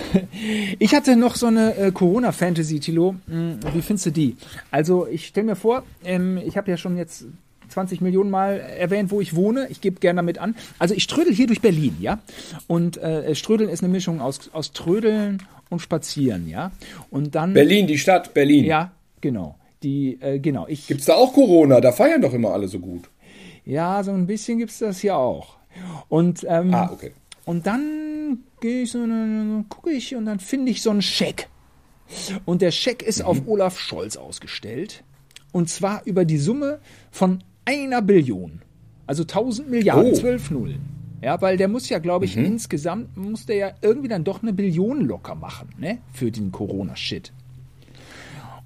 [0.77, 3.15] Ich hatte noch so eine äh, Corona-Fantasy, Tilo.
[3.27, 4.35] Hm, Wie findest du die?
[4.69, 7.25] Also, ich stelle mir vor, ähm, ich habe ja schon jetzt
[7.75, 9.67] 20 Millionen Mal erwähnt, wo ich wohne.
[9.69, 10.55] Ich gebe gerne damit an.
[10.79, 12.19] Also, ich trödel hier durch Berlin, ja?
[12.67, 16.71] Und äh, Strödeln ist eine Mischung aus, aus Trödeln und Spazieren, ja?
[17.11, 17.53] Und dann.
[17.53, 18.63] Berlin, die Stadt Berlin.
[18.63, 19.55] Ja, genau.
[19.83, 20.65] Die, äh, genau.
[20.69, 21.81] Ich, Gibt's da auch Corona?
[21.81, 23.09] Da feiern doch immer alle so gut.
[23.65, 25.57] ja, so ein bisschen gibt's das hier auch.
[26.07, 27.11] Und, ähm, Ah, okay.
[27.43, 31.49] Und dann gehe ich so, dann gucke ich und dann finde ich so einen Scheck.
[32.45, 35.03] Und der Scheck ist auf Olaf Scholz ausgestellt.
[35.51, 36.79] Und zwar über die Summe
[37.11, 38.61] von einer Billion.
[39.07, 40.15] Also 1000 Milliarden, Oh.
[40.15, 40.79] 12 Nullen.
[41.21, 44.53] Ja, weil der muss ja, glaube ich, insgesamt muss der ja irgendwie dann doch eine
[44.53, 45.97] Billion locker machen, ne?
[46.13, 47.31] Für den Corona-Shit.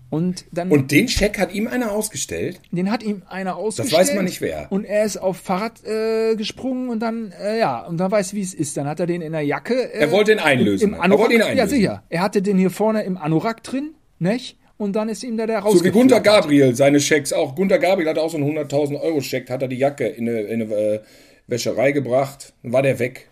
[0.09, 0.71] Und dann.
[0.71, 2.59] Und den Scheck hat ihm einer ausgestellt?
[2.71, 3.93] Den hat ihm einer ausgestellt.
[3.93, 4.71] Das weiß man nicht wer.
[4.71, 8.41] Und er ist auf Fahrrad äh, gesprungen und dann, äh, ja, und dann weiß wie
[8.41, 8.75] es ist.
[8.75, 9.75] Dann hat er den in der Jacke.
[9.93, 10.89] Äh, er wollte ihn einlösen.
[10.89, 11.57] Im Anorak, er wollte ihn einlösen.
[11.59, 12.03] Ja, sicher.
[12.09, 14.57] Er hatte den hier vorne im Anorak drin, nicht?
[14.79, 15.77] Und dann ist ihm da der raus.
[15.77, 17.53] So wie Gunter Gabriel, seine Schecks auch.
[17.53, 20.39] Gunter Gabriel hat auch so einen 100.000 Euro Scheck, hat er die Jacke in eine,
[20.43, 20.99] in eine äh,
[21.47, 23.27] Wäscherei gebracht, war der weg.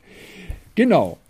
[0.75, 1.17] Genau.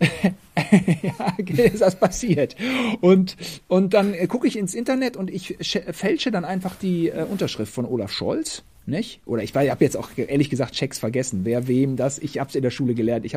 [1.02, 2.56] ja, ist das passiert.
[3.00, 3.36] Und,
[3.68, 5.56] und dann äh, gucke ich ins Internet und ich
[5.92, 8.64] fälsche dann einfach die äh, Unterschrift von Olaf Scholz.
[8.86, 9.20] Nicht?
[9.24, 12.18] Oder ich habe jetzt auch ehrlich gesagt Checks vergessen, wer wem das.
[12.18, 13.24] Ich habe es in der Schule gelernt.
[13.24, 13.36] Ich,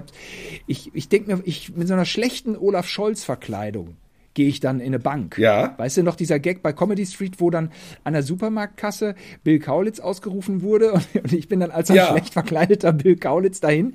[0.66, 3.98] ich, ich denke mir, ich mit so einer schlechten Olaf Scholz-Verkleidung
[4.34, 5.38] gehe ich dann in eine Bank.
[5.38, 5.74] Ja.
[5.78, 7.72] Weißt du noch dieser Gag bei Comedy Street, wo dann
[8.04, 12.10] an der Supermarktkasse Bill Kaulitz ausgerufen wurde und, und ich bin dann als ein ja.
[12.10, 13.94] schlecht verkleideter Bill Kaulitz dahin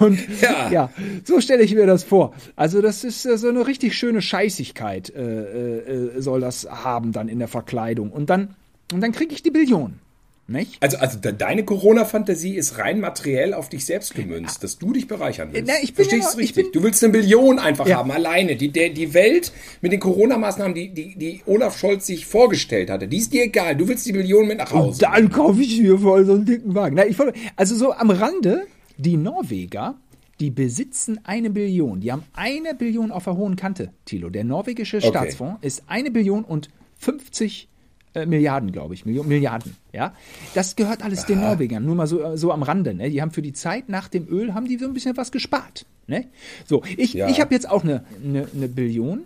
[0.00, 0.90] und ja, ja
[1.24, 2.34] so stelle ich mir das vor.
[2.56, 7.28] Also das ist äh, so eine richtig schöne Scheißigkeit äh, äh, soll das haben dann
[7.28, 8.54] in der Verkleidung und dann
[8.92, 9.98] und dann kriege ich die Billion.
[10.46, 10.82] Nicht?
[10.82, 15.48] Also, also deine Corona-Fantasie ist rein materiell auf dich selbst gemünzt, dass du dich bereichern
[15.52, 15.66] willst.
[15.66, 16.72] Na, ich bin Verstehst ja, du richtig?
[16.72, 17.96] du willst eine Billion einfach ja.
[17.96, 18.56] haben, alleine.
[18.56, 23.08] Die, der, die Welt mit den Corona-Maßnahmen, die, die, die Olaf Scholz sich vorgestellt hatte,
[23.08, 23.74] die ist dir egal.
[23.74, 24.88] Du willst die Billion mit nach Hause.
[24.88, 26.96] Und dann kaufe ich hier voll so einen dicken Wagen.
[26.96, 27.16] Na, ich,
[27.56, 28.66] also so am Rande,
[28.98, 29.96] die Norweger,
[30.40, 32.00] die besitzen eine Billion.
[32.00, 34.28] Die haben eine Billion auf der hohen Kante, Thilo.
[34.28, 35.08] Der norwegische okay.
[35.08, 37.68] Staatsfonds ist eine Billion und 50
[38.14, 39.76] äh, Milliarden, glaube ich, Million, Milliarden.
[39.92, 40.14] Ja,
[40.54, 41.26] das gehört alles Aha.
[41.26, 41.84] den Norwegern.
[41.84, 42.94] Nur mal so, so am Rande.
[42.94, 43.10] Ne?
[43.10, 45.86] Die haben für die Zeit nach dem Öl haben die so ein bisschen was gespart.
[46.06, 46.26] Ne?
[46.66, 47.28] So, ich, ja.
[47.28, 49.24] ich habe jetzt auch eine, eine, eine Billion,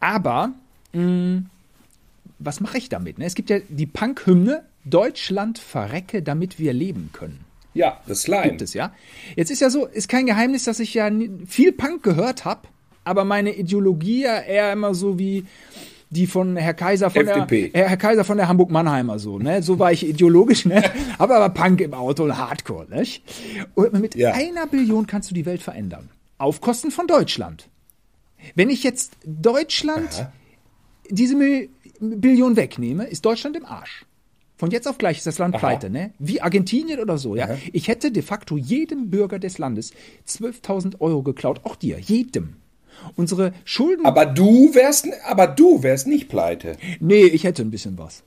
[0.00, 0.52] aber
[0.92, 1.46] mh, mm,
[2.38, 3.18] was mache ich damit?
[3.18, 3.24] Ne?
[3.24, 7.44] Es gibt ja die Punk-Hymne Deutschland verrecke, damit wir leben können.
[7.74, 8.48] Ja, das Slime.
[8.48, 8.92] Gibt es, ja.
[9.36, 11.10] Jetzt ist ja so, ist kein Geheimnis, dass ich ja
[11.46, 12.68] viel Punk gehört habe,
[13.04, 15.44] aber meine Ideologie ja eher immer so wie,
[16.12, 17.70] die von Herr Kaiser von FDP.
[17.70, 19.62] der Herr Kaiser von der Hamburg Mannheimer so, ne?
[19.62, 20.82] So war ich ideologisch, ne?
[21.18, 23.02] Habe aber Punk im Auto und Hardcore, ne?
[23.74, 24.32] Und mit ja.
[24.32, 26.10] einer Billion kannst du die Welt verändern.
[26.36, 27.70] Auf Kosten von Deutschland.
[28.54, 30.32] Wenn ich jetzt Deutschland Aha.
[31.08, 31.70] diese Mil
[32.00, 34.04] Billion wegnehme, ist Deutschland im Arsch.
[34.56, 35.60] Von jetzt auf gleich ist das Land Aha.
[35.60, 36.12] pleite, ne?
[36.18, 37.44] Wie Argentinien oder so, ja?
[37.44, 37.58] Aha.
[37.72, 39.94] Ich hätte de facto jedem Bürger des Landes
[40.28, 42.56] 12.000 Euro geklaut, auch dir, jedem.
[43.16, 44.06] Unsere Schulden.
[44.06, 46.76] Aber du wärst, aber du wärst nicht pleite.
[47.00, 48.22] Nee, ich hätte ein bisschen was.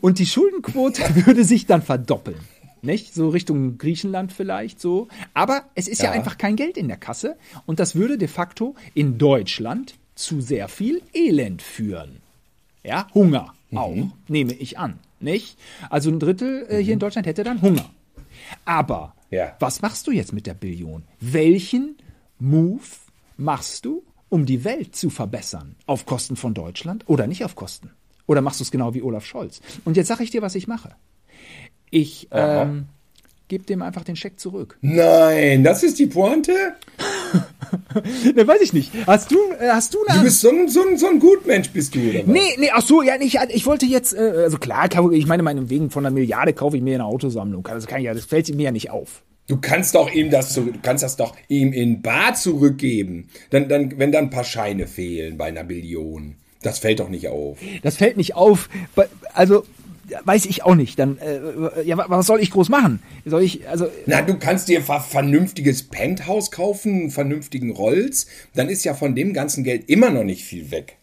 [0.00, 2.40] Und die Schuldenquote würde sich dann verdoppeln.
[2.82, 3.14] Nicht?
[3.14, 5.08] So Richtung Griechenland vielleicht so.
[5.34, 6.06] Aber es ist ja.
[6.06, 7.36] ja einfach kein Geld in der Kasse.
[7.64, 12.18] Und das würde de facto in Deutschland zu sehr viel Elend führen.
[12.82, 13.78] Ja, Hunger mhm.
[13.78, 14.98] auch, nehme ich an.
[15.20, 15.56] Nicht?
[15.88, 16.92] Also ein Drittel äh, hier mhm.
[16.92, 17.88] in Deutschland hätte dann Hunger.
[18.64, 19.56] Aber ja.
[19.60, 21.04] was machst du jetzt mit der Billion?
[21.20, 21.96] Welchen
[22.40, 22.80] Move
[23.36, 25.76] machst du, um die Welt zu verbessern?
[25.86, 27.90] Auf Kosten von Deutschland oder nicht auf Kosten?
[28.26, 29.60] Oder machst du es genau wie Olaf Scholz?
[29.84, 30.94] Und jetzt sage ich dir, was ich mache.
[31.90, 32.86] Ich ähm,
[33.48, 34.78] gebe dem einfach den Scheck zurück.
[34.80, 36.52] Nein, das ist die Pointe?
[38.34, 38.90] ne, weiß ich nicht.
[39.06, 41.70] Hast du, äh, hast du eine Du bist so ein, so ein, so ein Gutmensch,
[41.70, 42.26] bist du, oder was?
[42.26, 45.90] Nee, nee, ach so, ja, ich, ich wollte jetzt, äh, also klar, ich meine, meinetwegen
[45.90, 47.66] von einer Milliarde kaufe ich mir eine Autosammlung.
[47.66, 49.22] Also kann ich ja, das fällt mir ja nicht auf.
[49.52, 53.28] Du kannst doch ihm das du kannst das doch ihm in Bar zurückgeben.
[53.50, 56.36] Dann, dann, wenn dann ein paar Scheine fehlen bei einer Billion.
[56.62, 57.58] Das fällt doch nicht auf.
[57.82, 58.70] Das fällt nicht auf.
[59.34, 59.66] Also
[60.24, 60.98] weiß ich auch nicht.
[60.98, 63.02] Dann äh, ja, was soll ich groß machen?
[63.26, 63.88] Soll ich also?
[64.06, 68.28] Na, du kannst dir ein vernünftiges Penthouse kaufen, einen vernünftigen Rolls.
[68.54, 70.96] Dann ist ja von dem ganzen Geld immer noch nicht viel weg.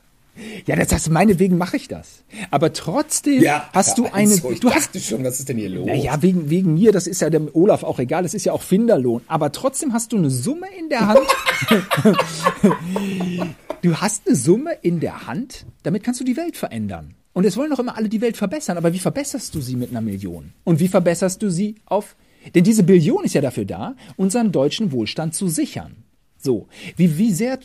[0.66, 2.24] Ja, das heißt, meinetwegen mache ich das.
[2.52, 4.28] Aber trotzdem ja, hast du eine.
[4.28, 5.86] So, ich du dachte hast, schon, was ist denn hier los?
[5.86, 8.62] Naja, wegen, wegen mir, das ist ja dem Olaf auch egal, das ist ja auch
[8.62, 9.22] Finderlohn.
[9.28, 11.28] Aber trotzdem hast du eine Summe in der Hand.
[13.82, 17.16] du hast eine Summe in der Hand, damit kannst du die Welt verändern.
[17.34, 18.78] Und es wollen doch immer alle die Welt verbessern.
[18.78, 20.54] Aber wie verbesserst du sie mit einer Million?
[20.64, 22.16] Und wie verbesserst du sie auf.
[22.56, 26.04] Denn diese Billion ist ja dafür da, unseren deutschen Wohlstand zu sichern.
[26.38, 26.68] So.
[26.96, 27.60] Wie, wie sehr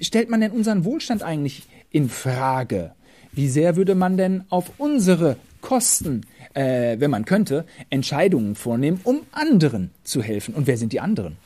[0.00, 1.62] stellt man denn unseren Wohlstand eigentlich
[1.92, 2.92] in Frage.
[3.32, 6.22] Wie sehr würde man denn auf unsere Kosten,
[6.54, 10.54] äh, wenn man könnte, Entscheidungen vornehmen, um anderen zu helfen?
[10.54, 11.36] Und wer sind die anderen?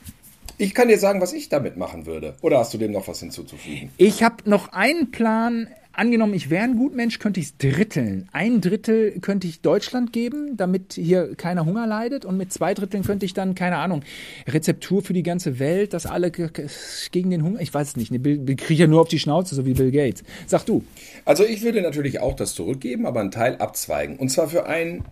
[0.57, 2.35] Ich kann dir sagen, was ich damit machen würde.
[2.41, 3.91] Oder hast du dem noch was hinzuzufügen?
[3.97, 8.29] Ich habe noch einen Plan angenommen, ich wäre ein Gutmensch, könnte ich es dritteln.
[8.31, 12.25] Ein Drittel könnte ich Deutschland geben, damit hier keiner Hunger leidet.
[12.25, 14.03] Und mit zwei Dritteln könnte ich dann, keine Ahnung,
[14.47, 18.19] Rezeptur für die ganze Welt, dass alle gegen den Hunger, ich weiß es nicht, ne,
[18.55, 20.23] kriege ja nur auf die Schnauze, so wie Bill Gates.
[20.45, 20.83] Sag du.
[21.25, 24.17] Also ich würde natürlich auch das zurückgeben, aber einen Teil abzweigen.
[24.17, 25.03] Und zwar für ein,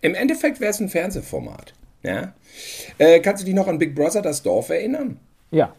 [0.00, 1.74] im Endeffekt wäre es ein Fernsehformat.
[2.02, 2.34] Ja?
[2.98, 5.18] Äh, kannst du dich noch an Big Brother, das Dorf erinnern?
[5.50, 5.74] Ja.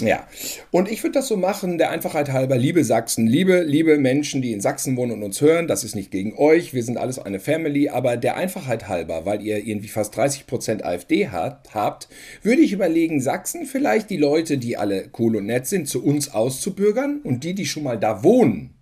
[0.00, 0.28] Ja,
[0.70, 4.52] und ich würde das so machen, der Einfachheit halber, liebe Sachsen, liebe, liebe Menschen, die
[4.52, 7.40] in Sachsen wohnen und uns hören, das ist nicht gegen euch, wir sind alles eine
[7.40, 12.06] Family, aber der Einfachheit halber, weil ihr irgendwie fast 30 Prozent AfD hat, habt,
[12.44, 16.32] würde ich überlegen, Sachsen vielleicht die Leute, die alle cool und nett sind, zu uns
[16.32, 18.74] auszubürgern und die, die schon mal da wohnen,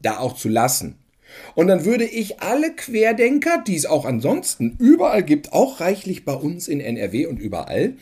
[0.00, 1.00] da auch zu lassen.
[1.54, 6.32] Und dann würde ich alle Querdenker, die es auch ansonsten überall gibt, auch reichlich bei
[6.32, 7.94] uns in NRW und überall,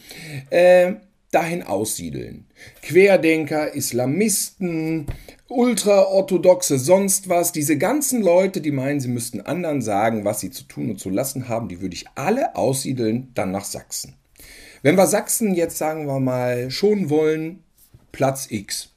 [0.50, 0.92] äh,
[1.32, 2.46] dahin aussiedeln.
[2.82, 5.06] Querdenker, Islamisten,
[5.48, 10.64] ultraorthodoxe, sonst was, diese ganzen Leute, die meinen, sie müssten anderen sagen, was sie zu
[10.64, 14.14] tun und zu lassen haben, die würde ich alle aussiedeln, dann nach Sachsen.
[14.82, 17.64] Wenn wir Sachsen jetzt, sagen wir mal, schon wollen,
[18.12, 18.90] Platz X.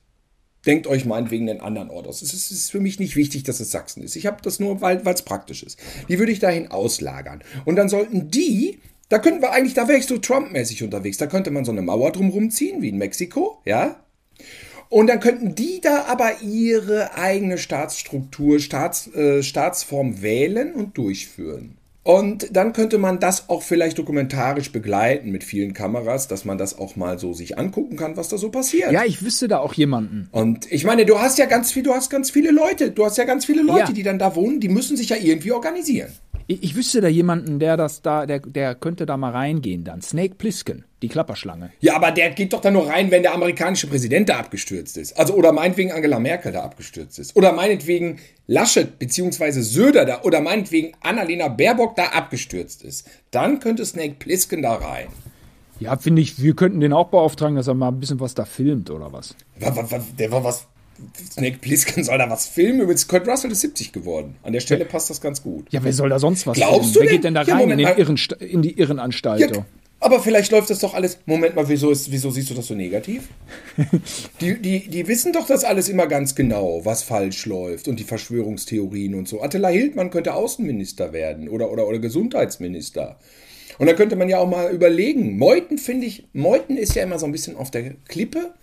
[0.65, 2.23] Denkt euch meinetwegen den anderen Ort aus.
[2.23, 4.15] Es ist, es ist, für mich nicht wichtig, dass es Sachsen ist.
[4.15, 5.79] Ich habe das nur, weil es praktisch ist.
[6.09, 7.43] Die würde ich dahin auslagern.
[7.65, 11.17] Und dann sollten die da könnten wir eigentlich, da wäre ich so Trump-mäßig unterwegs.
[11.17, 13.97] Da könnte man so eine Mauer drumherum ziehen, wie in Mexiko, ja.
[14.89, 21.77] Und dann könnten die da aber ihre eigene Staatsstruktur, Staats, äh, Staatsform wählen und durchführen.
[22.03, 26.77] Und dann könnte man das auch vielleicht dokumentarisch begleiten mit vielen Kameras, dass man das
[26.77, 28.91] auch mal so sich angucken kann, was da so passiert.
[28.91, 30.29] Ja, ich wüsste da auch jemanden.
[30.31, 33.17] Und ich meine, du hast ja ganz viel, du hast ganz viele Leute, du hast
[33.17, 33.91] ja ganz viele Leute, Ja.
[33.91, 36.11] die dann da wohnen, die müssen sich ja irgendwie organisieren.
[36.47, 40.01] Ich, ich wüsste da jemanden, der das da, der, der könnte da mal reingehen dann.
[40.01, 41.71] Snake Plissken, die Klapperschlange.
[41.79, 45.17] Ja, aber der geht doch da nur rein, wenn der amerikanische Präsident da abgestürzt ist.
[45.17, 47.35] Also oder meinetwegen Angela Merkel da abgestürzt ist.
[47.35, 49.61] Oder meinetwegen Laschet bzw.
[49.61, 53.09] Söder da oder meinetwegen Annalena Baerbock da abgestürzt ist.
[53.31, 55.07] Dann könnte Snake Plissken da rein.
[55.79, 58.45] Ja, finde ich, wir könnten den auch beauftragen, dass er mal ein bisschen was da
[58.45, 59.35] filmt oder was.
[59.59, 60.67] Wa- wa- wa- Der war was.
[61.31, 62.81] Snake Plissken soll da was filmen.
[62.81, 64.35] Übrigens, Kurt Russell ist 70 geworden.
[64.43, 65.67] An der Stelle passt das ganz gut.
[65.71, 66.93] Ja, wer soll da sonst was Glaubst filmen?
[66.93, 67.15] du Wer denn?
[67.15, 69.41] geht denn da Ja, rein in, Irren, in die Irrenanstalt?
[69.41, 69.65] Ja, du?
[69.99, 71.17] aber vielleicht läuft das doch alles.
[71.25, 73.27] Moment mal, wieso, ist, wieso siehst du das so negativ?
[74.41, 78.03] Die, die, die wissen doch das alles immer ganz genau, was falsch läuft und die
[78.03, 79.41] Verschwörungstheorien und so.
[79.41, 83.17] Attila Hildmann könnte Außenminister werden oder, oder, oder Gesundheitsminister.
[83.77, 85.37] Und da könnte man ja auch mal überlegen.
[85.37, 88.53] Meuthen finde ich, Meuthen ist ja immer so ein bisschen auf der Klippe.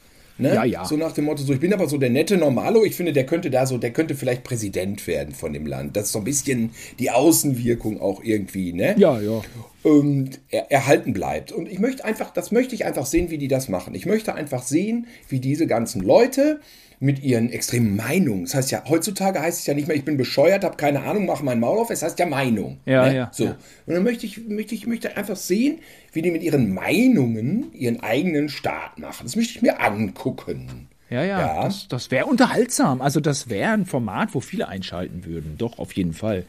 [0.42, 0.54] Ne?
[0.54, 0.84] Ja, ja.
[0.84, 2.84] So nach dem Motto, so ich bin aber so der nette Normalo.
[2.84, 5.96] Ich finde, der könnte da so, der könnte vielleicht Präsident werden von dem Land.
[5.96, 8.94] Das ist so ein bisschen die Außenwirkung auch irgendwie, ne?
[8.98, 9.40] Ja, ja.
[9.84, 11.52] ähm, er, erhalten bleibt.
[11.52, 13.94] Und ich möchte einfach, das möchte ich einfach sehen, wie die das machen.
[13.94, 16.60] Ich möchte einfach sehen, wie diese ganzen Leute
[17.02, 18.44] mit ihren extremen Meinungen.
[18.44, 21.26] Das heißt ja, heutzutage heißt es ja nicht mehr, ich bin bescheuert, habe keine Ahnung,
[21.26, 21.90] mache mein Maul auf.
[21.90, 22.78] Es heißt ja Meinung.
[22.86, 23.16] Ja, ne?
[23.16, 23.46] ja, So.
[23.46, 23.56] ja.
[23.86, 25.80] Und dann möchte ich, möchte ich möchte einfach sehen,
[26.12, 29.24] wie die mit ihren Meinungen ihren eigenen Staat machen.
[29.24, 30.86] Das möchte ich mir angucken.
[31.10, 31.64] Ja, ja, Ja.
[31.64, 33.02] das, das wäre unterhaltsam.
[33.02, 35.56] Also das wäre ein Format, wo viele einschalten würden.
[35.58, 36.44] Doch, auf jeden Fall.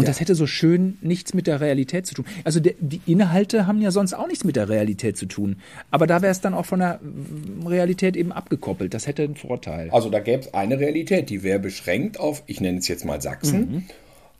[0.00, 2.24] Und das hätte so schön nichts mit der Realität zu tun.
[2.44, 5.56] Also der, die Inhalte haben ja sonst auch nichts mit der Realität zu tun.
[5.90, 8.94] Aber da wäre es dann auch von der mm, Realität eben abgekoppelt.
[8.94, 9.90] Das hätte einen Vorteil.
[9.90, 13.20] Also da gäbe es eine Realität, die wäre beschränkt auf, ich nenne es jetzt mal
[13.20, 13.60] Sachsen.
[13.60, 13.84] Mhm.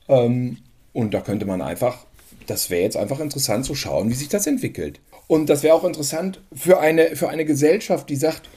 [0.09, 0.57] Ähm,
[0.93, 2.07] und da könnte man einfach,
[2.47, 5.01] das wäre jetzt einfach interessant zu schauen, wie sich das entwickelt.
[5.27, 8.49] Und das wäre auch interessant für eine, für eine Gesellschaft, die sagt,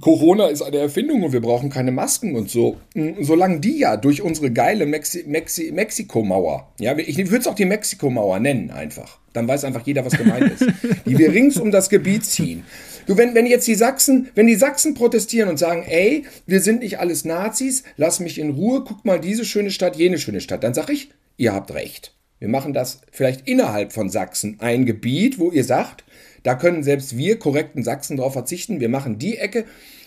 [0.00, 2.76] Corona ist eine Erfindung und wir brauchen keine Masken und so.
[2.94, 7.54] Mm, Solange die ja durch unsere geile Mexi Mexi Mexiko-Mauer, ja, ich würde es auch
[7.54, 9.18] die Mexiko-Mauer nennen einfach.
[9.32, 10.66] Dann weiß einfach jeder, was gemeint ist.
[11.06, 12.64] Die wir rings um das Gebiet ziehen.
[13.06, 16.80] Du, wenn, wenn jetzt die Sachsen, wenn die Sachsen protestieren und sagen, ey, wir sind
[16.80, 20.62] nicht alles Nazis, lass mich in Ruhe, guck mal diese schöne Stadt, jene schöne Stadt,
[20.62, 22.14] dann sag ich, ihr habt recht.
[22.38, 26.04] Wir machen das vielleicht innerhalb von Sachsen ein Gebiet, wo ihr sagt,
[26.42, 28.80] da können selbst wir korrekten Sachsen drauf verzichten.
[28.80, 29.64] Wir machen die Ecke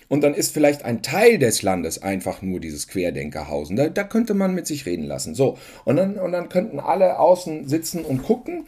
[0.08, 3.76] und dann ist vielleicht ein Teil des Landes einfach nur dieses Querdenkerhausen.
[3.76, 5.36] Da, da könnte man mit sich reden lassen.
[5.36, 8.65] So, und dann, und dann könnten alle außen sitzen und gucken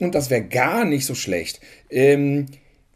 [0.00, 1.60] und das wäre gar nicht so schlecht.
[1.88, 2.46] Ähm,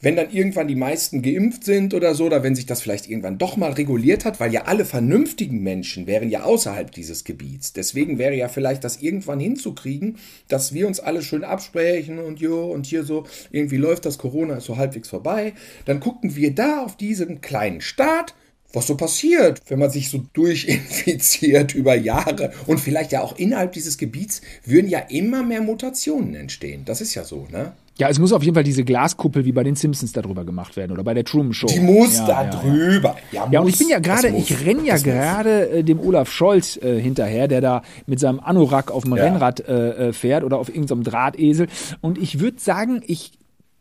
[0.07, 3.39] wenn dann irgendwann die meisten geimpft sind oder so, oder wenn sich das vielleicht irgendwann
[3.39, 7.73] doch mal reguliert hat, weil ja alle vernünftigen Menschen wären ja außerhalb dieses Gebiets.
[7.73, 12.71] Deswegen wäre ja vielleicht das irgendwann hinzukriegen, dass wir uns alle schön absprechen und jo
[12.71, 15.55] und hier so, irgendwie läuft das Corona ist so halbwegs vorbei.
[15.87, 18.37] Dann gucken wir da auf diesen kleinen Staat,
[18.73, 23.73] was so passiert, wenn man sich so durchinfiziert über Jahre und vielleicht ja auch innerhalb
[23.73, 26.85] dieses Gebiets würden ja immer mehr Mutationen entstehen.
[26.85, 27.73] Das ist ja so, ne?
[27.99, 30.93] Ja, es muss auf jeden Fall diese Glaskuppel wie bei den Simpsons darüber gemacht werden
[30.93, 31.67] oder bei der Truman Show.
[31.67, 33.17] Die muss ja, da ja, drüber.
[33.33, 33.69] Ja, und muss.
[33.73, 37.63] ich bin ja gerade, ich renn ja gerade äh, dem Olaf Scholz äh, hinterher, der
[37.63, 39.25] da mit seinem Anorak auf dem Ja.
[39.25, 41.69] Rennrad äh, äh, fährt oder auf irgendeinem Drahtesel.
[42.03, 43.33] Und ich würde sagen, ich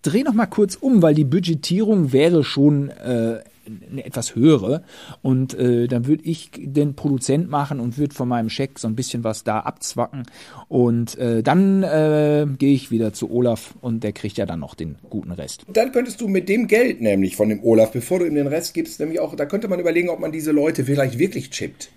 [0.02, 4.84] drehe noch mal kurz um, weil die Budgetierung wäre schon äh, eine etwas höhere.
[5.22, 8.96] Und äh, dann würde ich den Produzent machen und würde von meinem Scheck so ein
[8.96, 10.24] bisschen was da abzwacken.
[10.68, 14.76] Und äh, dann äh, gehe ich wieder zu Olaf und der kriegt ja dann noch
[14.76, 15.64] den guten Rest.
[15.72, 18.74] Dann könntest du mit dem Geld nämlich von dem Olaf, bevor du ihm den Rest
[18.74, 21.90] gibst, nämlich auch, da könnte man überlegen, ob man diese Leute vielleicht wirklich chippt.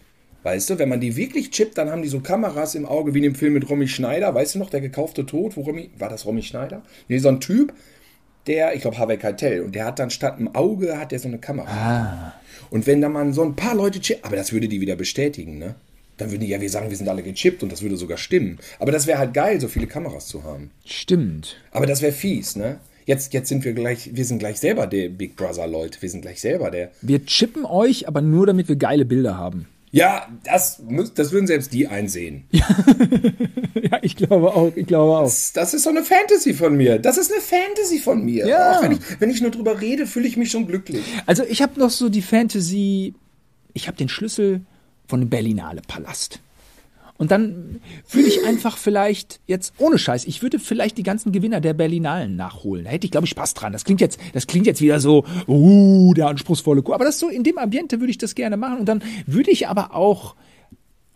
[0.44, 3.18] Weißt du, wenn man die wirklich chippt, dann haben die so Kameras im Auge, wie
[3.18, 4.34] in dem Film mit Romy Schneider.
[4.34, 6.82] Weißt du noch, der gekaufte Tod, wo Romy, war das Romy Schneider?
[7.08, 7.72] Nee, so ein Typ,
[8.48, 11.28] der, ich glaube, Harvey Keitel, und der hat dann statt einem Auge, hat der so
[11.28, 11.68] eine Kamera.
[11.70, 12.34] Ah.
[12.70, 15.58] Und wenn da man so ein paar Leute chippt, aber das würde die wieder bestätigen,
[15.58, 15.74] ne?
[16.16, 18.58] Dann würden die ja, wir sagen, wir sind alle gechippt und das würde sogar stimmen.
[18.80, 20.72] Aber das wäre halt geil, so viele Kameras zu haben.
[20.84, 21.60] Stimmt.
[21.70, 22.80] Aber das wäre fies, ne?
[23.06, 26.02] Jetzt, jetzt sind wir gleich, wir sind gleich selber der Big Brother Leute.
[26.02, 26.90] Wir sind gleich selber der.
[27.00, 29.66] Wir chippen euch, aber nur damit wir geile Bilder haben.
[29.90, 30.82] Ja, das,
[31.14, 32.44] das würden selbst die einsehen.
[33.90, 35.22] Ja, ich glaube auch, ich glaube auch.
[35.22, 36.98] Das, das ist so eine Fantasy von mir.
[36.98, 38.46] Das ist eine Fantasy von mir.
[38.46, 38.76] Ja.
[38.76, 41.02] Auch wenn ich, wenn ich nur drüber rede, fühle ich mich schon glücklich.
[41.24, 43.14] Also ich habe noch so die Fantasy,
[43.72, 44.62] ich habe den Schlüssel
[45.06, 46.40] von dem Berlinale Palast.
[47.18, 51.60] Und dann würde ich einfach vielleicht jetzt ohne Scheiß, ich würde vielleicht die ganzen Gewinner
[51.60, 52.84] der Berlinalen nachholen.
[52.84, 53.72] Da hätte ich glaube ich Spaß dran.
[53.72, 56.94] Das klingt jetzt, das klingt jetzt wieder so, uh, der anspruchsvolle Kuh.
[56.94, 58.78] Aber das so in dem Ambiente würde ich das gerne machen.
[58.78, 60.36] Und dann würde ich aber auch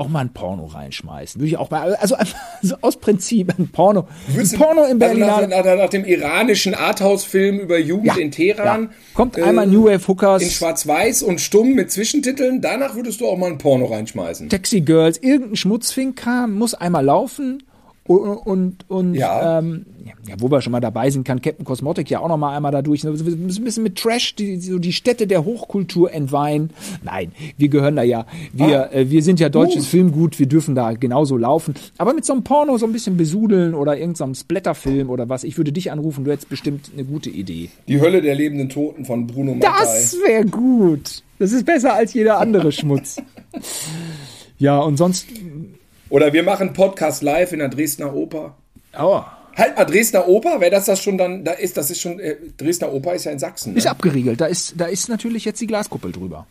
[0.03, 1.41] auch mal ein Porno reinschmeißen.
[1.41, 5.17] Würde ich auch mal, also einfach so aus Prinzip ein Porno, ein Porno im Also
[5.17, 8.83] nach, nach, nach dem iranischen Arthouse-Film über Jugend Ja, in Teheran.
[8.83, 8.91] ja.
[9.15, 10.43] Kommt äh, einmal New Wave Hookers.
[10.43, 12.61] In schwarz-weiß und stumm mit Zwischentiteln.
[12.61, 14.49] Danach würdest du auch mal ein Porno reinschmeißen.
[14.49, 17.63] Taxi Girls, irgendein Schmutzfink-Kram muss einmal laufen
[18.05, 19.59] und, und, und Ja.
[19.61, 22.57] Ähm, ja, wo wir schon mal dabei sind, kann Captain Cosmotic ja auch noch mal
[22.57, 23.05] einmal da durch.
[23.05, 26.71] Wir müssen ein bisschen mit Trash die, so die Städte der Hochkultur entweihen.
[27.05, 28.93] Nein, wir gehören da ja, wir, Ah.
[28.95, 29.91] äh, wir sind ja deutsches Gut.
[29.91, 31.75] Filmgut, wir dürfen da genauso laufen.
[31.99, 35.57] Aber mit so einem Porno so ein bisschen besudeln oder irgendeinem Splatterfilm oder was, ich
[35.57, 37.71] würde dich anrufen, du hättest bestimmt eine gute Idee.
[37.89, 39.69] Die Hölle der lebenden Toten von Bruno Mattei.
[39.81, 41.23] Das wäre gut.
[41.39, 43.17] Das ist besser als jeder andere Schmutz.
[44.59, 45.27] Ja, und sonst,
[46.13, 48.55] Oder wir machen Podcast live in der Dresdner Oper.
[48.99, 49.23] oh,
[49.57, 52.37] Halt mal Dresdner Oper, wäre das das schon dann, da ist, das ist schon, äh,
[52.59, 53.75] Dresdner Oper ist ja in Sachsen.
[53.77, 53.91] Ist Ne?
[53.91, 54.39] abgeriegelt.
[54.39, 56.47] Da ist, da ist natürlich jetzt die Glaskuppel drüber.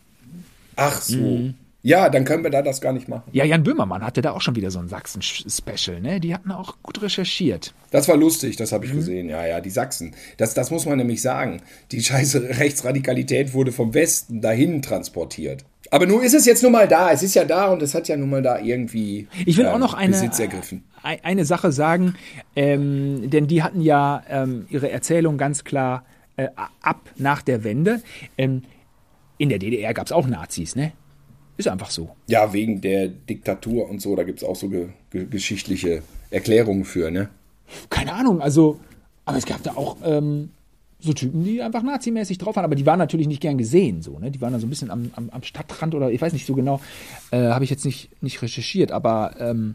[0.74, 1.16] Ach so.
[1.16, 1.54] Mhm.
[1.84, 3.22] Ja, dann können wir da das gar nicht machen.
[3.32, 6.18] Ja, Jan Böhmermann hatte da auch schon wieder so ein Sachsen-Special, ne?
[6.18, 7.72] Die hatten auch gut recherchiert.
[7.92, 8.74] Das war lustig, das Mhm.
[8.74, 9.28] habe ich gesehen.
[9.28, 10.14] Ja, ja, die Sachsen.
[10.38, 11.60] Das, das muss man nämlich sagen.
[11.92, 15.64] Die scheiße Rechtsradikalität wurde vom Westen dahin transportiert.
[15.92, 17.12] Aber nun ist es jetzt nun mal da.
[17.12, 19.72] Es ist ja da und es hat ja nun mal da irgendwie Ich will ähm,
[19.72, 20.84] auch noch eine, Besitz ergriffen.
[21.02, 22.14] ein- eine Sache sagen,
[22.56, 26.04] ähm, denn die hatten ja ähm, ihre Erzählung ganz klar
[26.36, 26.48] äh,
[26.80, 28.00] ab nach der Wende.
[28.38, 28.62] Ähm,
[29.36, 30.92] in der DDR gab es auch Nazis, ne?
[31.58, 32.16] Ist einfach so.
[32.26, 36.84] Ja, wegen der Diktatur und so, da gibt es auch so ge ge geschichtliche Erklärungen
[36.86, 37.28] für, ne?
[37.90, 38.80] Keine Ahnung, also,
[39.26, 40.50] aber es gab da auch ähm,
[41.04, 44.18] so Typen, die einfach nazimäßig drauf waren, aber die waren natürlich nicht gern gesehen, so,
[44.18, 44.30] ne?
[44.30, 46.54] Die waren dann so ein bisschen am, am, am Stadtrand oder ich weiß nicht so
[46.54, 46.80] genau,
[47.32, 49.74] äh, habe ich jetzt nicht, nicht recherchiert, aber, ähm,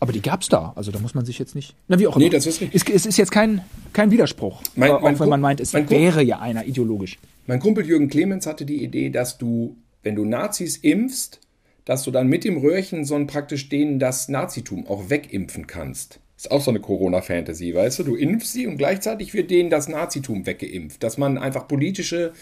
[0.00, 0.72] aber die gab's da.
[0.76, 1.74] Also da muss man sich jetzt nicht.
[1.88, 2.32] Na, wie auch Nee, immer.
[2.34, 2.82] das ist richtig.
[2.88, 3.62] Es, es ist jetzt kein,
[3.94, 4.60] kein Widerspruch.
[4.76, 7.18] Mein- äh, auch mein wenn Gu- man meint, es wäre ja einer ideologisch.
[7.46, 11.40] Mein Kumpel Jürgen Clemens hatte die Idee, dass du, wenn du Nazis impfst,
[11.86, 16.20] dass du dann mit dem Röhrchen so ein praktisch denen das Nazitum auch wegimpfen kannst.
[16.44, 18.02] Ist auch so eine Corona-Fantasy, weißt du?
[18.02, 21.02] Du impfst sie und gleichzeitig wird denen das Nazitum weggeimpft.
[21.02, 22.34] Dass man einfach politische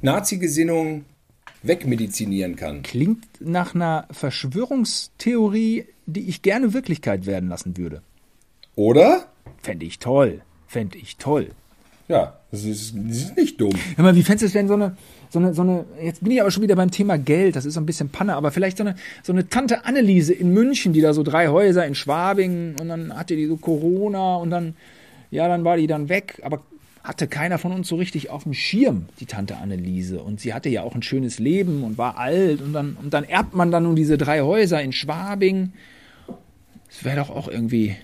[0.00, 1.04] Nazi-Gesinnung
[1.62, 2.82] wegmedizinieren kann.
[2.82, 8.00] Klingt nach einer Verschwörungstheorie, die ich gerne Wirklichkeit werden lassen würde.
[8.76, 9.26] Oder?
[9.60, 10.40] Fände ich toll.
[10.66, 11.50] Fände ich toll.
[12.08, 13.74] Ja, das ist, das ist nicht dumm.
[13.96, 14.96] Hör mal, wie fändest du es denn so eine,
[15.30, 17.74] so eine, so eine, jetzt bin ich aber schon wieder beim Thema Geld, das ist
[17.74, 21.00] so ein bisschen Panne, aber vielleicht so eine, so eine Tante Anneliese in München, die
[21.00, 24.74] da so drei Häuser in Schwabing und dann hatte die so Corona und dann,
[25.30, 26.60] ja, dann war die dann weg, aber
[27.02, 30.20] hatte keiner von uns so richtig auf dem Schirm, die Tante Anneliese.
[30.20, 33.24] Und sie hatte ja auch ein schönes Leben und war alt und dann, und dann
[33.24, 35.72] erbt man dann nun diese drei Häuser in Schwabing.
[36.88, 37.96] Das wäre doch auch irgendwie.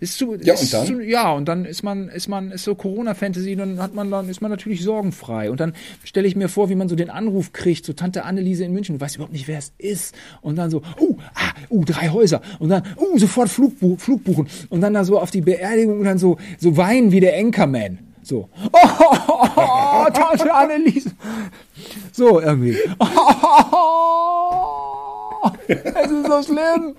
[0.00, 0.86] Ist so, Ja, ist und dann?
[0.86, 4.30] So, ja, und dann ist man, ist man, ist so Corona-Fantasy, dann hat man, dann
[4.30, 5.50] ist man natürlich sorgenfrei.
[5.50, 5.74] Und dann
[6.04, 8.96] stelle ich mir vor, wie man so den Anruf kriegt, so Tante Anneliese in München,
[8.96, 10.14] du weißt überhaupt nicht, wer es ist.
[10.40, 12.40] Und dann so, uh, ah, uh, drei Häuser.
[12.58, 14.48] Und dann, uh, sofort Flugbu Flug buchen.
[14.70, 17.98] Und dann da so auf die Beerdigung und dann so, so weinen wie der Anchorman.
[18.22, 21.10] So, oh, Tante Anneliese.
[22.12, 22.76] So, irgendwie.
[25.68, 26.94] Es ist so schlimm.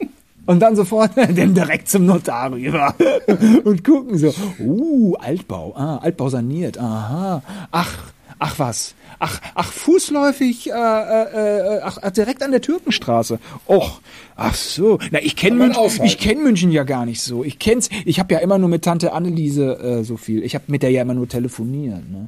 [0.46, 2.96] Und dann sofort dann direkt zum Notar rüber
[3.64, 7.98] und gucken so, uh, Altbau, ah, Altbau saniert, aha, ach,
[8.39, 13.39] ach was, ach, ach, fußläufig, äh, äh, äh, ach, direkt an der Türkenstraße.
[13.68, 14.02] Och,
[14.36, 17.44] ach so, na, ich kenne München, ich kenne München ja gar nicht so.
[17.44, 20.44] Ich kenn's, ich habe ja immer nur mit Tante Anneliese äh, so viel.
[20.44, 22.28] Ich habe mit der ja immer nur telefoniert, ne?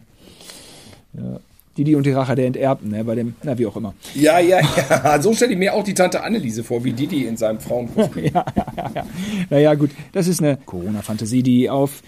[1.77, 3.95] Didi und die Rache der Enterbten, ne, bei dem, na, wie auch immer.
[4.13, 5.21] Ja, ja, ja.
[5.21, 8.25] So stelle ich mir auch die Tante Anneliese vor, wie Didi in seinem Frauenkostüm.
[8.33, 9.05] ja, ja, ja, ja.
[9.49, 12.03] Naja, gut, das ist eine Corona-Fantasie, die auf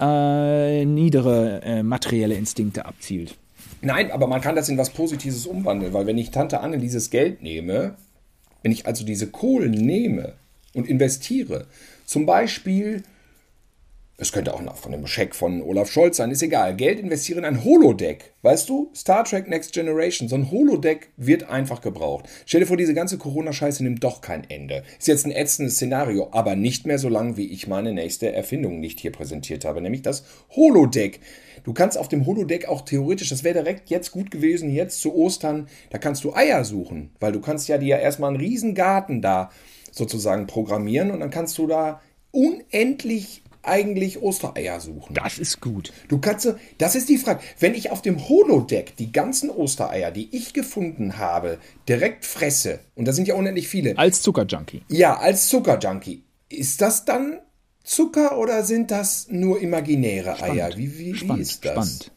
[0.00, 3.36] äh, niedere äh, materielle Instinkte abzielt.
[3.80, 7.42] Nein, aber man kann das in was Positives umwandeln, weil wenn ich Tante Annelieses Geld
[7.42, 7.94] nehme,
[8.62, 10.34] wenn ich also diese Kohlen nehme
[10.74, 11.66] und investiere,
[12.04, 13.02] zum Beispiel
[14.20, 16.74] es könnte auch noch von dem Scheck von Olaf Scholz sein, ist egal.
[16.74, 18.32] Geld investieren in ein Holodeck.
[18.42, 18.90] Weißt du?
[18.92, 20.28] Star Trek Next Generation.
[20.28, 22.24] So ein Holodeck wird einfach gebraucht.
[22.44, 24.82] Stell dir vor, diese ganze Corona-Scheiße nimmt doch kein Ende.
[24.98, 28.80] Ist jetzt ein ätzendes Szenario, aber nicht mehr so lang, wie ich meine nächste Erfindung
[28.80, 31.20] nicht hier präsentiert habe, nämlich das Holodeck.
[31.62, 35.14] Du kannst auf dem Holodeck auch theoretisch, das wäre direkt jetzt gut gewesen, jetzt zu
[35.14, 38.74] Ostern, da kannst du Eier suchen, weil du kannst ja dir ja erstmal einen riesen
[38.74, 39.50] Garten da
[39.92, 42.00] sozusagen programmieren und dann kannst du da
[42.32, 45.14] unendlich eigentlich Ostereier suchen?
[45.14, 45.92] Das ist gut.
[46.08, 47.40] Du kannst, das ist die Frage.
[47.58, 51.58] Wenn ich auf dem Holodeck die ganzen Ostereier, die ich gefunden habe,
[51.88, 53.96] direkt fresse, und da sind ja unendlich viele.
[53.98, 54.82] Als Zuckerjunkie.
[54.88, 56.22] Ja, als Zuckerjunkie.
[56.48, 57.40] Ist das dann
[57.84, 60.60] Zucker oder sind das nur imaginäre Spannend.
[60.60, 60.76] Eier?
[60.76, 61.72] Wie, wie, Spannend, wie ist das?
[61.72, 62.12] spannend.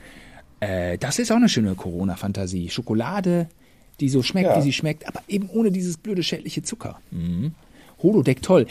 [0.60, 2.70] Äh, das ist auch eine schöne Corona-Fantasie.
[2.70, 3.48] Schokolade,
[4.00, 4.58] die so schmeckt, Ja.
[4.58, 7.00] wie sie schmeckt, aber eben ohne dieses blöde schädliche Zucker.
[7.12, 7.54] Mhm.
[8.02, 8.66] Holodeck, toll.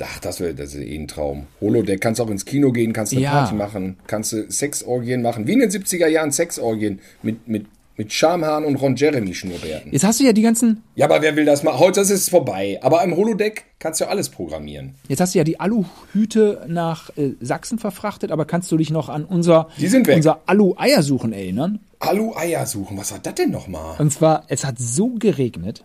[0.00, 1.48] Ach, das, wär, das ist eh ein Traum.
[1.60, 3.32] Holodeck, kannst auch ins Kino gehen, kannst eine Ja.
[3.32, 5.48] Party machen, kannst du Sexorgien machen.
[5.48, 7.66] Wie in den 70er Jahren Sexorgien mit, mit,
[7.98, 9.92] mit Schamhaaren und Ron Jeremy Schnurrbärten.
[9.92, 11.78] Jetzt hast du ja die ganzen, Ja, aber wer will das mal?
[11.78, 12.78] Heute ist es vorbei.
[12.80, 14.94] Aber im Holodeck kannst du alles programmieren.
[15.08, 19.08] jetzt hast du ja die Aluhüte nach äh, Sachsen verfrachtet, aber kannst du dich noch
[19.08, 20.16] an unser, Die sind weg.
[20.16, 21.80] unser Alu-Eiersuchen erinnern?
[21.98, 23.96] Alu-Eier suchen, was war das denn nochmal?
[23.98, 25.84] Und zwar, es hat so geregnet,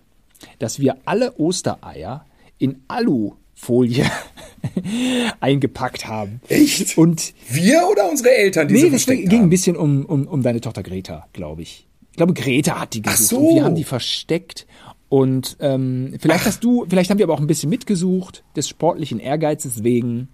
[0.60, 2.26] dass wir alle Ostereier
[2.60, 4.06] in Alufolie
[5.40, 6.42] eingepackt haben.
[6.48, 6.98] Echt?
[6.98, 10.44] Und Wir oder unsere Eltern, die nee, das versteckt ging ein bisschen um, um, um
[10.44, 11.88] deine Tochter Greta, glaube ich.
[12.14, 13.38] Ich glaube, Greta hat die gesucht so.
[13.40, 14.68] und wir haben die versteckt.
[15.10, 19.20] Und ähm, vielleicht hast du, vielleicht haben wir aber auch ein bisschen mitgesucht, des sportlichen
[19.20, 20.30] Ehrgeizes wegen.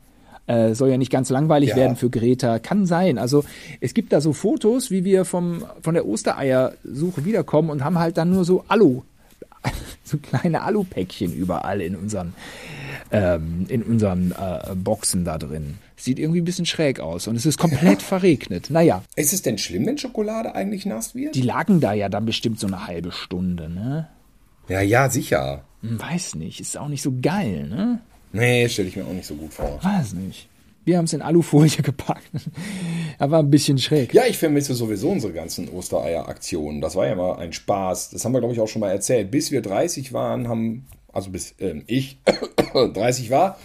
[0.46, 1.76] Äh, soll ja nicht ganz langweilig Ja.
[1.78, 2.60] werden für Greta.
[2.60, 3.18] Kann sein.
[3.18, 3.46] Also
[3.80, 8.18] es gibt da so Fotos, wie wir vom, von der Ostereiersuche wiederkommen und haben halt
[8.18, 9.04] dann nur so Alu,
[10.04, 12.34] so kleine Alupäckchen überall in unseren,
[13.12, 15.78] ähm, in unseren äh, Boxen da drin.
[15.96, 18.70] Sieht irgendwie ein bisschen schräg aus und es ist komplett verregnet.
[18.70, 21.36] Naja, Ist es denn schlimm, wenn Schokolade eigentlich nass wird?
[21.36, 24.08] die lagen da ja dann bestimmt so eine halbe Stunde, ne?
[24.70, 25.64] Ja, ja, sicher.
[25.82, 28.00] Hm, Weiß nicht, ist auch nicht so geil, ne?
[28.32, 29.80] Nee, stelle ich mir auch nicht so gut vor.
[29.84, 30.48] Weiß nicht.
[30.90, 32.24] Wir haben es in Alufolie gepackt.
[33.20, 34.12] Er war ein bisschen schräg.
[34.12, 36.82] Ja, ich vermisse sowieso unsere ganzen Ostereier-Aktionen.
[36.82, 38.10] Das war ja mal ein Spaß.
[38.10, 39.30] Das haben wir, glaube ich, auch schon mal erzählt.
[39.30, 42.18] Bis wir 30 waren, haben, also bis ähm, ich
[42.74, 43.60] 30 war,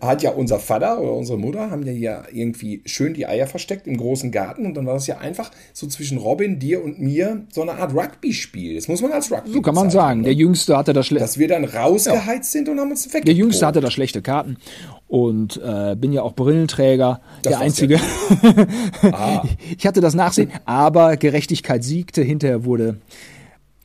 [0.00, 3.86] hat ja unser Vater oder unsere Mutter haben ja hier irgendwie schön die Eier versteckt
[3.86, 7.46] im großen Garten und dann war das ja einfach so zwischen Robin, dir und mir
[7.52, 8.74] so eine Art Rugby-Spiel.
[8.74, 10.20] Das muss man als Rugby So kann man sagen.
[10.20, 10.24] ne?
[10.24, 11.24] Der Jüngste hatte da schlechte.
[11.24, 13.24] Dass wir dann rausgeheizt sind und haben uns weg.
[13.24, 14.56] Der Jüngste hatte da schlechte Karten
[15.10, 17.98] und äh, bin ja auch Brillenträger, Das der einzige.
[19.76, 22.22] Ich hatte das Nachsehen, aber Gerechtigkeit siegte.
[22.22, 22.96] Hinterher wurde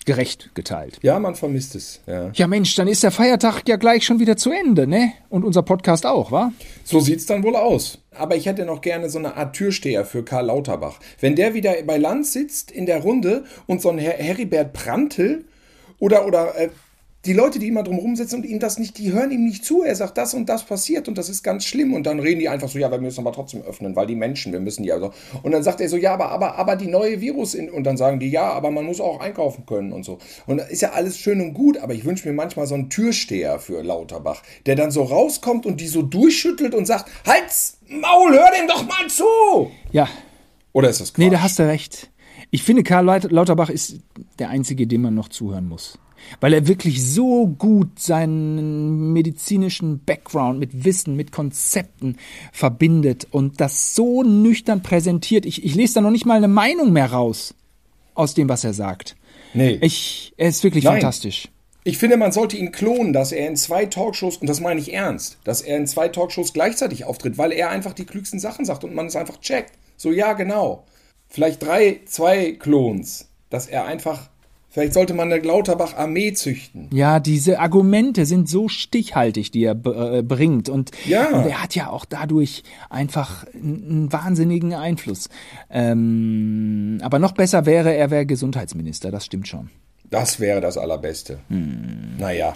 [0.06, 1.00] gerecht geteilt.
[1.02, 2.00] Ja, man vermisst es.
[2.06, 2.30] Ja.
[2.36, 5.14] Ja Mensch, dann ist der Feiertag ja gleich schon wieder zu Ende, ne?
[5.30, 6.52] Und unser Podcast auch, wa?
[6.84, 7.98] So sieht's dann wohl aus.
[8.12, 11.00] Aber ich hätte noch gerne so eine Art Türsteher für Karl Lauterbach.
[11.20, 15.46] Wenn der wieder bei Land sitzt in der Runde und so ein Her Heribert Prantl
[15.98, 16.70] oder, oder äh,
[17.26, 19.84] die Leute, die immer drum sitzen und ihm das nicht, die hören ihm nicht zu.
[19.84, 21.94] Er sagt, das und das passiert und das ist ganz schlimm.
[21.94, 24.54] Und dann reden die einfach so, ja, wir müssen aber trotzdem öffnen, weil die Menschen,
[24.54, 25.12] wir müssen die also.
[25.44, 27.98] Und dann sagt er so, ja, aber, aber, aber die neue Virus in, und dann
[27.98, 30.20] sagen die, ja, aber man muss auch einkaufen können und so.
[30.46, 33.60] Und ist ja alles schön und gut, aber ich wünsche mir manchmal so einen Türsteher
[33.60, 38.50] für Lauterbach, der dann so rauskommt und die so durchschüttelt und sagt, Halt's Maul, hör
[38.60, 39.72] dem doch mal zu!
[39.92, 40.08] Ja,
[40.74, 41.24] Oder ist das Quatsch?
[41.24, 42.12] nee, da hast du recht.
[42.52, 43.98] Ich finde, Karl Laut- Lauterbach ist
[44.40, 45.98] der Einzige, dem man noch zuhören muss.
[46.40, 52.18] Weil er wirklich so gut seinen medizinischen Background mit Wissen, mit Konzepten
[52.52, 55.46] verbindet und das so nüchtern präsentiert.
[55.46, 57.54] Ich, ich lese da noch nicht mal eine Meinung mehr raus
[58.16, 59.16] aus dem, was er sagt.
[59.54, 59.78] Nee.
[59.82, 60.94] Ich, er ist wirklich Nein.
[60.94, 61.50] fantastisch.
[61.88, 64.92] Ich finde, man sollte ihn klonen, dass er in zwei Talkshows, und das meine ich
[64.92, 68.84] ernst, dass er in zwei Talkshows gleichzeitig auftritt, weil er einfach die klügsten Sachen sagt
[68.84, 69.74] und man es einfach checkt.
[69.96, 70.86] So, ja, genau.
[71.28, 74.30] Vielleicht drei, zwei Klons, dass er einfach,
[74.70, 76.90] vielleicht sollte man eine Lauterbach-Armee züchten.
[76.92, 80.70] Ja, diese Argumente sind so stichhaltig, die er äh, bringt.
[80.70, 81.30] Und, Ja.
[81.30, 85.30] und er hat ja auch dadurch einfach einen wahnsinnigen Einfluss.
[85.70, 89.70] Ähm, aber noch besser wäre, er wäre Gesundheitsminister, das stimmt schon.
[90.10, 91.40] Das wäre das Allerbeste.
[91.50, 92.18] Hm.
[92.18, 92.56] Naja.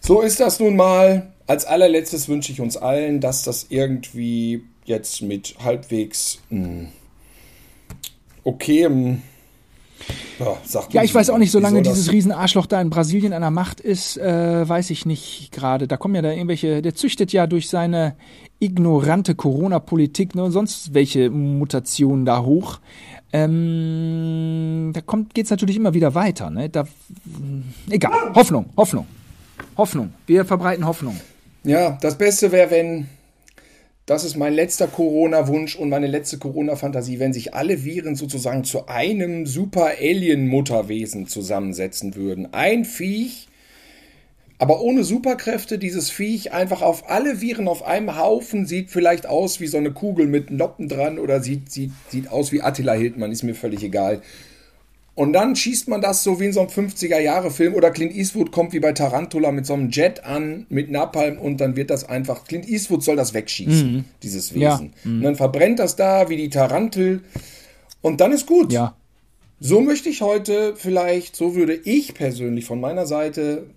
[0.00, 1.30] So ist das nun mal.
[1.46, 6.88] Als allerletztes wünsche ich uns allen, dass das irgendwie jetzt mit halbwegs mh, hm,
[8.44, 9.22] okayem
[10.38, 13.80] ja, ja, ich weiß auch nicht, solange dieses Riesenarschloch da in Brasilien an der Macht
[13.80, 15.86] ist, äh, weiß ich nicht gerade.
[15.86, 18.14] Da kommen ja da irgendwelche, der züchtet ja durch seine
[18.58, 22.80] ignorante Corona-Politik ne, und sonst welche Mutationen da hoch.
[23.32, 26.50] Ähm, da kommt, geht's natürlich immer wieder weiter.
[26.50, 26.68] Ne?
[26.68, 26.84] Da,
[27.90, 29.06] egal, Hoffnung, Hoffnung,
[29.76, 30.12] Hoffnung.
[30.26, 31.18] Wir verbreiten Hoffnung.
[31.64, 33.08] Ja, das Beste wäre, wenn
[34.06, 38.86] das ist mein letzter Corona-Wunsch und meine letzte Corona-Fantasie, wenn sich alle Viren sozusagen zu
[38.86, 42.52] einem Super-Alien-Mutterwesen zusammensetzen würden.
[42.52, 43.48] Ein Viech,
[44.58, 49.60] aber ohne Superkräfte, dieses Viech einfach auf alle Viren auf einem Haufen, sieht vielleicht aus
[49.60, 53.32] wie so eine Kugel mit Noppen dran oder sieht, sieht, sieht aus wie Attila Hildmann,
[53.32, 54.20] ist mir völlig egal.
[55.16, 58.72] Und dann schießt man das so wie in so einem 50er-Jahre-Film oder Clint Eastwood kommt
[58.72, 62.44] wie bei Tarantula mit so einem Jet an, mit Napalm und dann wird das einfach,
[62.44, 64.04] Clint Eastwood soll das wegschießen, mhm.
[64.24, 64.60] dieses Wesen.
[64.60, 64.90] Ja.
[65.04, 65.16] Mhm.
[65.18, 67.22] Und dann verbrennt das da wie die Tarantel
[68.00, 68.72] und dann ist gut.
[68.72, 68.96] Ja.
[69.60, 73.70] So möchte ich heute vielleicht, so würde ich persönlich von meiner Seite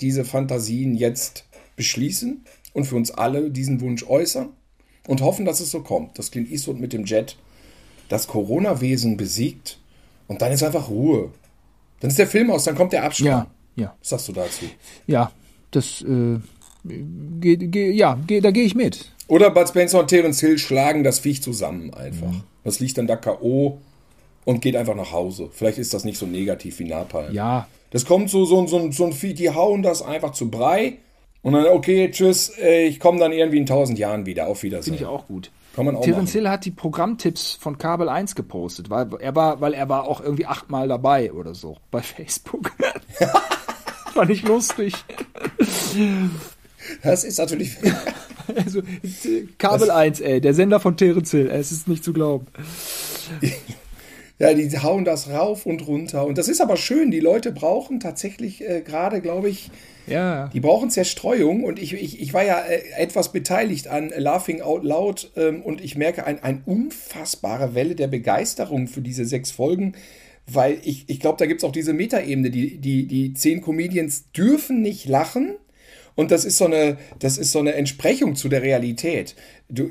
[0.00, 1.44] diese Fantasien jetzt
[1.76, 4.48] beschließen und für uns alle diesen Wunsch äußern
[5.06, 7.36] und hoffen, dass es so kommt, dass Clint Eastwood mit dem Jet
[8.08, 9.78] das Corona-Wesen besiegt
[10.28, 11.30] und dann ist einfach Ruhe.
[12.00, 13.26] Dann ist der Film aus, dann kommt der Abspann.
[13.26, 13.94] Ja, ja.
[13.98, 14.66] Was sagst du dazu?
[15.06, 15.32] Ja,
[15.72, 16.38] das, äh,
[16.84, 19.10] geh, geh, ja, geh, da gehe ich mit.
[19.26, 22.30] Oder Bud Spencer und Terence Hill schlagen das Viech zusammen einfach.
[22.30, 22.42] Mhm.
[22.64, 23.78] Das liegt dann da K.O.
[24.44, 25.50] und geht einfach nach Hause.
[25.52, 27.34] Vielleicht ist das nicht so negativ wie Napalm.
[27.34, 27.68] Ja.
[27.90, 30.98] Das kommt so, so, so, so ein Vieh, die hauen das einfach zu Brei.
[31.42, 34.48] Und dann, okay, tschüss, äh, ich komme dann irgendwie in tausend Jahren wieder.
[34.48, 34.96] Auf Wiedersehen.
[34.96, 35.50] Finde ich auch gut.
[35.78, 39.60] Kann man auch Terence Hill hat die Programmtipps von Kabel 1 gepostet, weil er war,
[39.60, 42.72] weil er war auch irgendwie achtmal dabei oder so bei Facebook.
[44.12, 44.92] Fand ich lustig.
[47.04, 47.76] Das ist natürlich.
[48.56, 48.82] also,
[49.58, 52.48] Kabel das 1, ey, der Sender von Terence Hill, es ist nicht zu glauben.
[54.38, 56.24] Ja, die hauen das rauf und runter.
[56.26, 57.10] Und das ist aber schön.
[57.10, 59.70] Die Leute brauchen tatsächlich äh, gerade, glaube ich,
[60.06, 60.48] ja.
[60.54, 64.82] Die brauchen Zerstreuung und ich, ich, ich war ja äh, etwas beteiligt an Laughing Out
[64.82, 69.94] Loud ähm, und ich merke eine ein unfassbare Welle der Begeisterung für diese sechs Folgen,
[70.46, 72.50] weil ich, ich glaube, da gibt es auch diese Metaebene.
[72.50, 75.56] Die, die, die zehn Comedians dürfen nicht lachen
[76.18, 79.36] und das ist so eine, das ist so eine Entsprechung zu der Realität.
[79.68, 79.88] Du,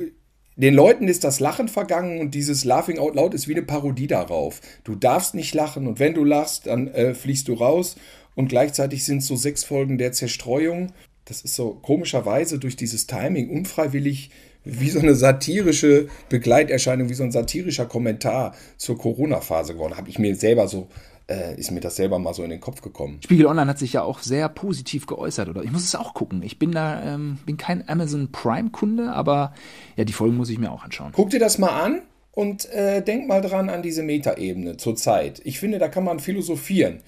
[0.57, 4.07] den Leuten ist das Lachen vergangen und dieses Laughing Out Loud ist wie eine Parodie
[4.07, 4.59] darauf.
[4.83, 7.95] Du darfst nicht lachen und wenn du lachst, dann äh, fliegst du raus
[8.33, 10.93] und gleichzeitig sind es so sechs Folgen der Zerstreuung.
[11.25, 14.31] Das ist so komischerweise durch dieses Timing unfreiwillig
[14.63, 19.95] wie so eine satirische Begleiterscheinung, wie so ein satirischer Kommentar zur Corona-Phase geworden.
[19.95, 20.87] Habe ich mir selber so,
[21.29, 23.19] äh, ist mir das selber mal so in den Kopf gekommen.
[23.23, 25.63] Spiegel Online hat sich ja auch sehr positiv geäußert, oder?
[25.63, 26.41] Ich muss es auch gucken.
[26.43, 29.53] Ich bin da, ähm, bin kein Amazon Prime-Kunde, aber
[29.95, 31.11] ja, die Folgen muss ich mir auch anschauen.
[31.13, 32.01] Guck dir das mal an
[32.31, 35.41] und äh, denk mal dran an diese Metaebene zur Zeit.
[35.43, 37.01] Ich finde, da kann man philosophieren.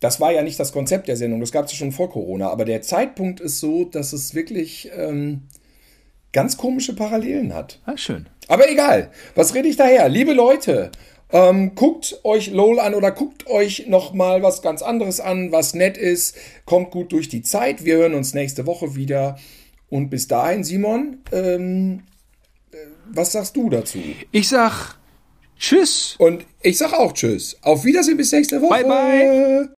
[0.00, 2.50] Das war ja nicht das Konzept der Sendung, das gab es ja schon vor Corona,
[2.50, 5.42] aber der Zeitpunkt ist so, dass es wirklich ähm,
[6.32, 7.78] ganz komische Parallelen hat.
[7.86, 8.26] Ah, schön.
[8.48, 10.08] Aber egal, was rede ich daher?
[10.08, 10.90] Liebe Leute,
[11.32, 15.96] ähm, guckt euch LOL an oder guckt euch nochmal was ganz anderes an, was nett
[15.96, 16.36] ist.
[16.66, 17.84] Kommt gut durch die Zeit.
[17.84, 19.38] Wir hören uns nächste Woche wieder.
[19.88, 22.04] Und bis dahin, Simon, ähm,
[22.70, 22.76] äh,
[23.12, 23.98] was sagst du dazu?
[24.30, 24.98] Ich sag
[25.58, 26.16] Tschüss.
[26.18, 27.56] Und ich sag auch Tschüss.
[27.62, 28.82] Auf Wiedersehen bis nächste Woche.
[28.82, 29.68] Bye, bye.